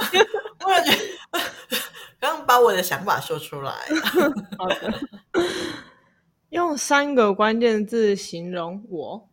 [0.61, 0.91] 我感觉
[2.45, 3.73] 把我的想法说出来。
[4.57, 4.93] 好的，
[6.49, 9.30] 用三个关键字形容我。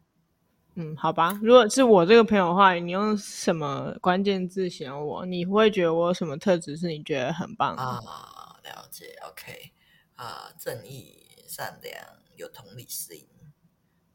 [0.78, 1.38] 嗯，好吧。
[1.42, 5.24] 如果是我这个朋友的话，你用什么关键字形容我？
[5.24, 7.82] 你会觉得我有什么特质是你觉得很棒的？
[7.82, 7.98] 啊，
[8.62, 9.16] 了解。
[9.30, 9.72] OK，
[10.16, 11.16] 啊，正义、
[11.48, 11.94] 善良、
[12.36, 13.26] 有同理心。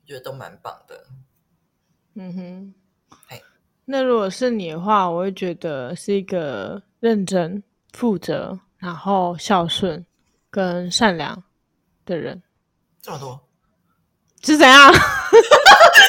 [0.01, 1.07] 我觉得都蛮棒的。
[2.13, 2.73] 嗯哼，
[3.29, 3.41] 哎，
[3.85, 7.63] 那如果是你的话，我会觉得是一个认真、
[7.93, 10.03] 负责，然后孝顺
[10.49, 11.41] 跟善良
[12.03, 12.41] 的人。
[13.01, 13.39] 这么多
[14.43, 14.91] 是怎样？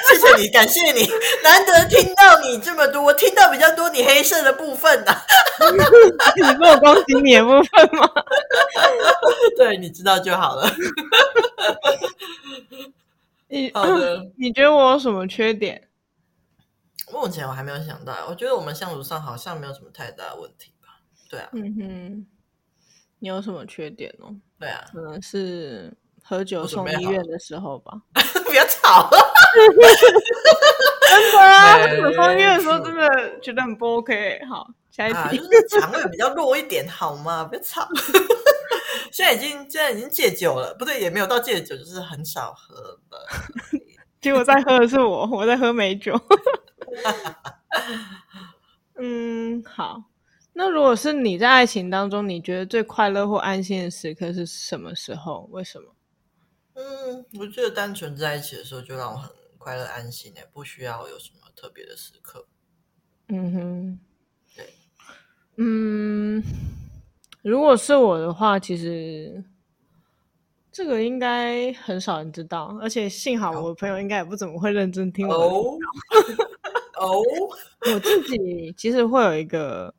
[0.08, 1.06] 谢谢你，感谢你，
[1.44, 5.22] 难得听到你这么多，我听到比较多你黑色的部分呢、啊。
[6.36, 8.08] 你不有恭喜你的部分吗？
[9.58, 10.66] 对，你知道就好了。
[13.48, 15.88] 你好的， 你觉得我有什么缺点？
[17.12, 20.88] 目前我还没有想到，我觉得我们相处上好像没有什么太大的问题吧。
[21.28, 22.26] 对啊，嗯哼，
[23.22, 24.34] 你有什么缺点哦？
[24.58, 27.92] 对啊，可能是喝酒送 医院的时候吧。
[28.44, 29.18] 不要吵了，
[31.08, 31.78] 真的啊！
[31.78, 34.40] 喝酒送医院的时候真的觉得很不 OK。
[34.50, 37.44] 好，下一题，啊、 就是肠胃比较弱一点，好吗？
[37.44, 37.86] 不要吵。
[39.12, 42.74] 现在已经现在已经戒酒了，不对，也没有到戒酒，就是很少喝
[43.10, 43.28] 了。
[44.20, 46.20] 结果在喝的是我，我在喝美酒。
[48.96, 50.02] 嗯，好。
[50.52, 55.48] 那如果是你在爱情当中，你觉得最快乐或安心的时刻是什么时候？
[55.50, 55.94] 为什么？
[56.74, 62.46] 嗯，我觉得单纯在一起的时候就让我很快乐安心，也不需要有什么特别的时刻。
[63.28, 63.98] 嗯哼，
[64.56, 64.74] 对，
[65.56, 66.42] 嗯，
[67.42, 69.42] 如果是我的话，其实
[70.70, 75.44] 这个应该很少人知道，而且幸好我的朋友应该也不怎么会认真听我的。
[75.44, 75.78] 哦，
[77.00, 77.22] 哦，
[77.92, 79.94] 我自己其实会有一个，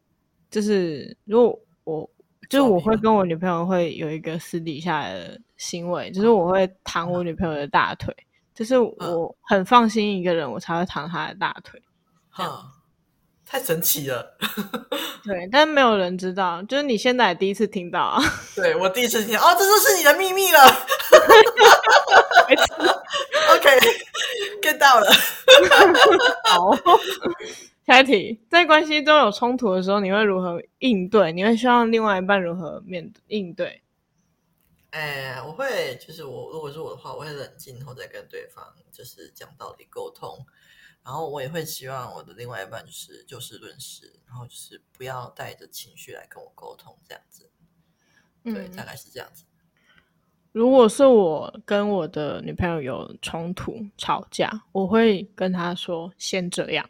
[0.54, 2.10] 就是如果我。
[2.50, 8.14] 就是我会跟我女朋友会有一个私底下的行为，就是我会躺我女朋友的大腿，
[8.54, 11.82] 就是我很放心一个人，我才会躺她的大腿。
[12.30, 12.64] 哈，
[13.44, 14.38] 太神奇了。
[15.24, 18.22] 对，但没有人知道，就是你现在第一次听到啊。
[18.56, 20.60] 对，我第一次听，哦，这就是你的秘密了。
[23.56, 25.08] OK，get 到了。
[26.44, 26.78] 好。
[27.86, 31.32] 下一题，在关系中有冲突的时候，你会如何应对？
[31.34, 33.82] 你会希望另外一半如何面应对？
[34.92, 40.46] 哎，我会，就是我如果是我的话，我会冷静后再跟对方就是讲道理沟通，
[41.04, 47.50] 然后我也会希望我的另外一半就是就事论事，然后就是不要带着情绪来跟我沟通，这样子。
[48.44, 49.44] 对，嗯，大概是这样子。
[50.52, 56.88] 如果是我跟我的女朋友有冲突吵架，我会跟她说先这样。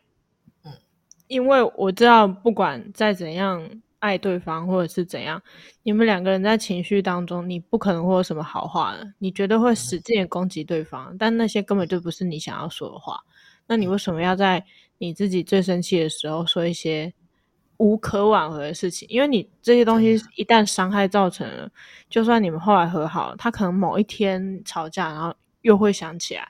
[1.33, 3.67] 因为我知道，不管再怎样
[3.97, 5.41] 爱对方，或者是怎样，
[5.81, 9.13] 你们两个人在情绪当中，你不可能会有什么好话的。
[9.17, 13.19] 你觉得会使劲的攻击对方，但那些根本就不是你想要说的话。
[13.65, 14.63] 那你为什么要在
[14.99, 17.11] 你自己最生气的时候说一些
[17.77, 19.07] 无可挽回的事情？
[19.09, 21.67] 因为你这些东西一旦伤害造成了，
[22.09, 26.47] 就算你们后来和好了，他可能某一天吵架，然后又会想起来，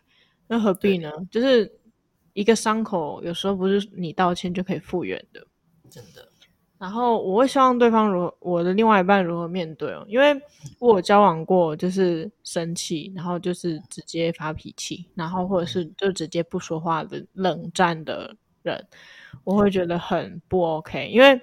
[0.48, 1.10] 那何必呢？
[1.32, 1.72] 就是。
[2.34, 5.46] 一个伤口有时候不是你道歉就可以复原的，
[5.90, 6.28] 真的。
[6.80, 10.38] 然后我会希望对方如何，我的另外一半如何面对哦，因为
[10.80, 18.86] 我有交往过，就是生气，然后就是直接发脾气，然后或者是就直接不说话的冷战的人，
[19.46, 21.08] 我会觉得很不 OK。
[21.08, 21.40] 因为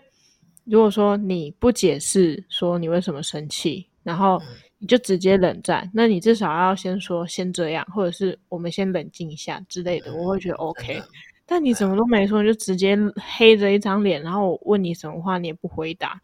[0.64, 4.38] 如果说你不解释说你为什么生气，然后
[4.83, 11.01] 你就直接冷战，那你至少要先说先这样，或者是我们先冷静一下之类的，我会觉得 OK。
[11.45, 12.97] 但你什么都没说，你就直接
[13.37, 16.18] 黑着一张脸，然后我问你什么话你也不回答，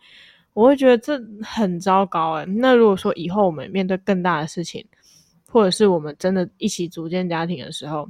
[0.54, 2.46] 我会觉得这很糟糕哎。
[2.46, 4.82] 那如果说以后我们面对更大的事情，
[5.50, 8.08] 或者是我们真的一起组建家庭的时候，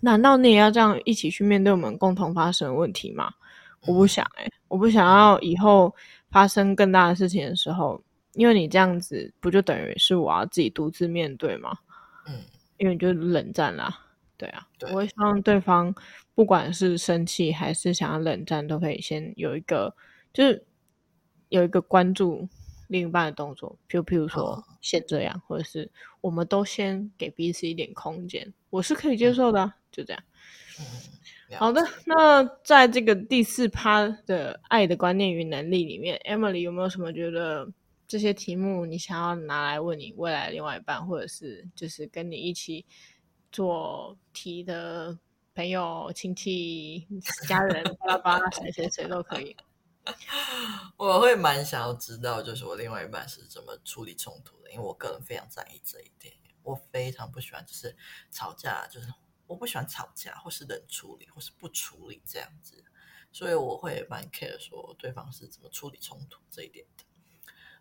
[0.00, 3.30] 难道你也要这样一起去面对我们共同发生的问题吗？
[3.86, 5.94] 我不想哎，我不想要以后
[6.30, 8.02] 发生更大的事情的时候。
[8.38, 11.76] 因为你这样子，不就等于是我要自己独自面对吗？
[12.28, 12.40] 嗯，
[12.76, 13.92] 因为你就冷战啦，
[14.36, 14.64] 对啊。
[14.78, 15.92] 对，我会希望对方
[16.36, 19.92] 不管是生气还是想要冷战，都可以先有一个，
[20.32, 20.64] 就是
[21.48, 22.48] 有一个关注
[22.86, 30.22] 另一半的动作，就譬如说先这样，或者是我们都先给彼此一点空间，我是可以接受的啊，就这样。
[30.78, 37.68] 嗯，好的，那在这个第四趴的爱的观念与能力里面，Emily 有没有什么觉得？
[38.08, 42.86] 这些题目你想要拿来问你未来另外一半，或者是就是跟你一起
[43.52, 45.18] 做题的
[45.54, 47.06] 朋友、亲戚、
[47.46, 49.54] 家人，巴拉巴拉，谁谁谁都可以。
[50.96, 56.32] 我会蛮想要知道，就是我另外一半是怎么处理冲突的，因为我个人非常在意这一点。
[56.62, 57.94] 我非常不喜欢就是
[58.30, 59.06] 吵架，就是
[59.46, 62.82] 我不喜欢吵架，或是冷处理，或是不处理这样子，
[63.32, 67.04] 所以我会蛮 care 说对方是怎么处理冲突这一点的。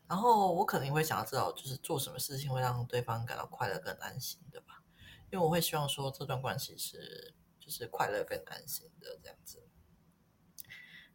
[0.08, 4.82] 然后我可能会想要知道，就是做什么事情会让对方感到快乐跟安心的吧？
[5.30, 9.68] 因为我会希望说这段关系是就是快乐跟安心的这样子。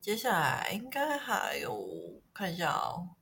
[0.01, 3.17] 接下来应该还有看一下哦，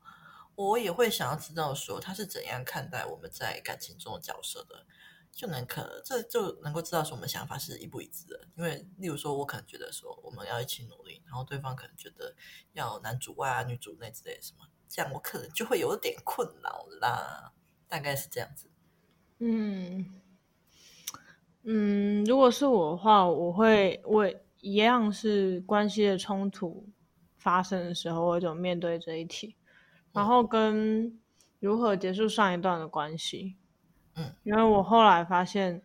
[0.55, 4.87] 我也会想要知道说他是怎样看待我们在感情中的角色的。
[5.33, 12.35] 就能可这就能够知道说我们想法是一不一致的，因为例如说，我可能觉得说我们要一起努力，然后对方可能觉得
[12.73, 17.53] 要男主外啊、女主内之类的什么，这样我可能就会有点困扰啦，
[17.89, 18.69] 大概是这样子。
[19.39, 20.05] 嗯
[21.63, 24.29] 嗯，如果是我的话，我会我
[24.61, 26.89] 一样是关系的冲突
[27.37, 29.55] 发生的时候，我怎么面对这一题，
[30.13, 31.21] 然后跟
[31.61, 33.57] 如何结束上一段的关系。
[34.17, 35.81] 嗯，因为我后来发现，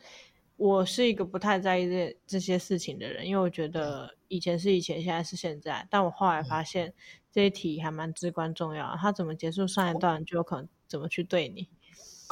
[0.57, 5.85] 我是一个不太在意这这些事情的人，因为我觉得以前是以前，现在是现在。
[5.91, 6.93] 但我后来发现
[7.35, 11.67] 这一题还蛮至关重要，他怎么结束上一段，就有可能怎么去对你。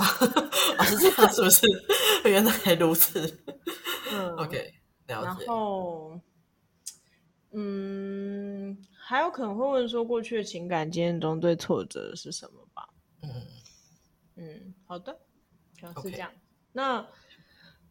[0.78, 1.68] 啊，是这样，是不是？
[2.24, 3.20] 原来如此。
[4.14, 4.74] 嗯，OK，
[5.08, 5.26] 了解。
[5.26, 6.18] 然后，
[7.52, 12.88] 嗯，还有可能会问说，过去的情感经验中最挫折的是什么吧？
[13.24, 13.30] 嗯
[14.38, 15.14] 嗯，好的。
[16.02, 16.30] 是这样。
[16.30, 16.34] Okay.
[16.72, 17.06] 那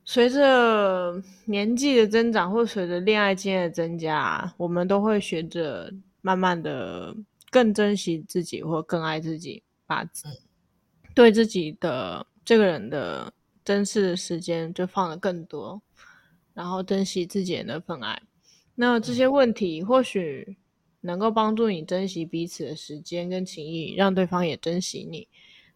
[0.06, 5.92] 随着年纪的增长，或随着恋爱经验的增加，我们都会学着
[6.22, 7.14] 慢慢的
[7.50, 10.02] 更珍惜自己，或更爱自己，把
[11.14, 13.30] 对自己的这个人的
[13.62, 15.80] 珍视的时间就放的更多，
[16.54, 18.22] 然后珍惜自己的那份爱。
[18.74, 20.56] 那这些问题或许
[21.02, 25.28] 能够帮助你珍惜彼此的时间跟情谊，让对方也珍惜你。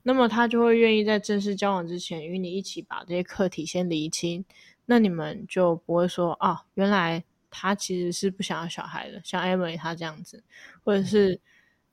[0.03, 4.45] 那么他就会愿意在正式交往之前与你一起把这些课题先厘清，
[4.87, 10.43] 那你们就不会说啊，原来他其实是不想要小孩的，像 Emily 他这样子，
[10.85, 11.41] 或者是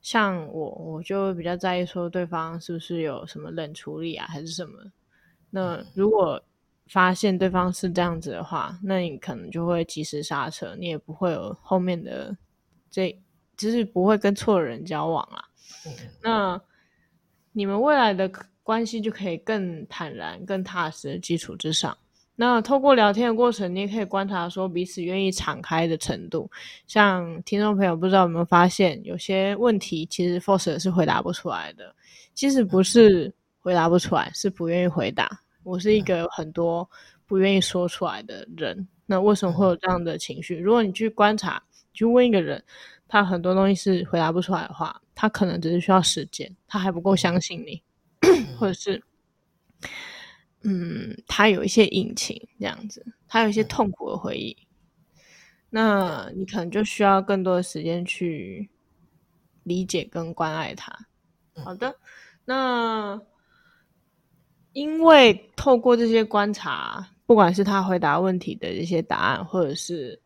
[0.00, 4.72] 像我，我就会比较在意说对方是不是有什么冷处理啊，还是什么。
[5.50, 6.42] 那如果
[6.88, 12.36] 发现对方是这样子的话，那你可能就会及时刹车，你也不会有后面的
[12.90, 13.16] 这，
[13.56, 15.44] 就是不会跟错人交往啦。
[16.22, 16.60] 那。
[17.56, 18.28] 你们未来的
[18.64, 21.96] 关系就可以更坦然、更踏实的基础之上。
[22.36, 26.50] 那透过聊天的过程，你也可以观察说彼此愿意敞开的程度。
[26.86, 31.94] 像听众朋友，不知道有没有发现，有些问题其实 Foster 是回答不出来的。
[32.34, 35.30] 其实不是回答不出来，是不愿意回答。
[35.62, 36.88] 我是一个有很多
[37.26, 38.86] 不愿意说出来的人。
[39.06, 40.56] 那为什么会有这样的情绪？
[40.56, 41.62] 如果你去观察，
[41.92, 42.62] 去问一个人。
[43.06, 47.80] 他很多东西是回答不出来的话，他可能只是需要时间，他还不够相信你，
[48.58, 49.00] 或者是，
[50.64, 54.56] 嗯，他有一些隐情这样子，他有一些痛苦的回忆，
[55.70, 58.68] 那你可能就需要更多的时间去
[59.62, 60.92] 理解跟关爱他。
[61.62, 61.94] 好的，
[62.44, 63.20] 那
[64.72, 70.20] 因为透过这些观察，不管是他回答问题的一些答案，或者是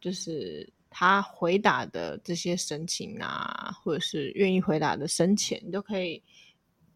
[0.00, 0.66] 就是。
[0.92, 6.20] 他回答的这些神情啊，或者是愿意回答的深浅，你都可以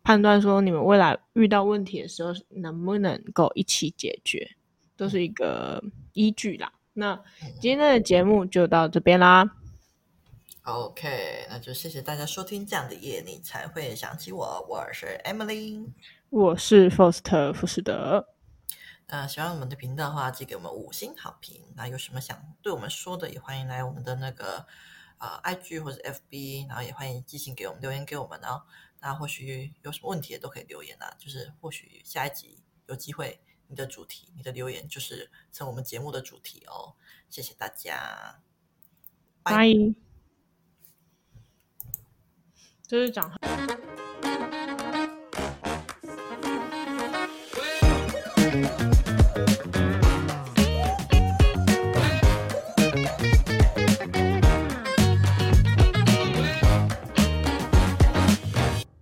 [0.05, 4.55] 判断说，你们未来遇到问题的时候能不能够一起解决，
[4.99, 5.83] 都是一个
[6.13, 6.71] 依据啦。
[6.93, 7.19] 那
[7.59, 9.51] 今天的节目就到这边啦。
[10.65, 12.67] OK，那就谢谢大家收听。
[12.67, 15.89] 这样的夜你才会想起我，我是 Emily，
[16.29, 18.29] 我是 Foster 福士德。
[19.07, 21.63] 呃，喜欢我们的频道的话，记给我们五星好评。
[21.77, 24.67] 那有什么想对我们说的，也欢迎来我们的那个
[25.17, 28.39] 啊、呃、IG 或者 FB，然后也欢迎寄信给我们，留言给我们。
[28.43, 28.63] 然后，
[29.05, 31.15] 那或许有什么问题也都可以留言啊。
[31.19, 32.57] 就是或许下一集
[32.87, 36.95] 有机会，你的主题、你的留言就是成我们节目的主题哦。
[37.29, 38.41] 谢谢大家，
[39.43, 39.69] 拜。
[42.87, 43.31] 就是讲。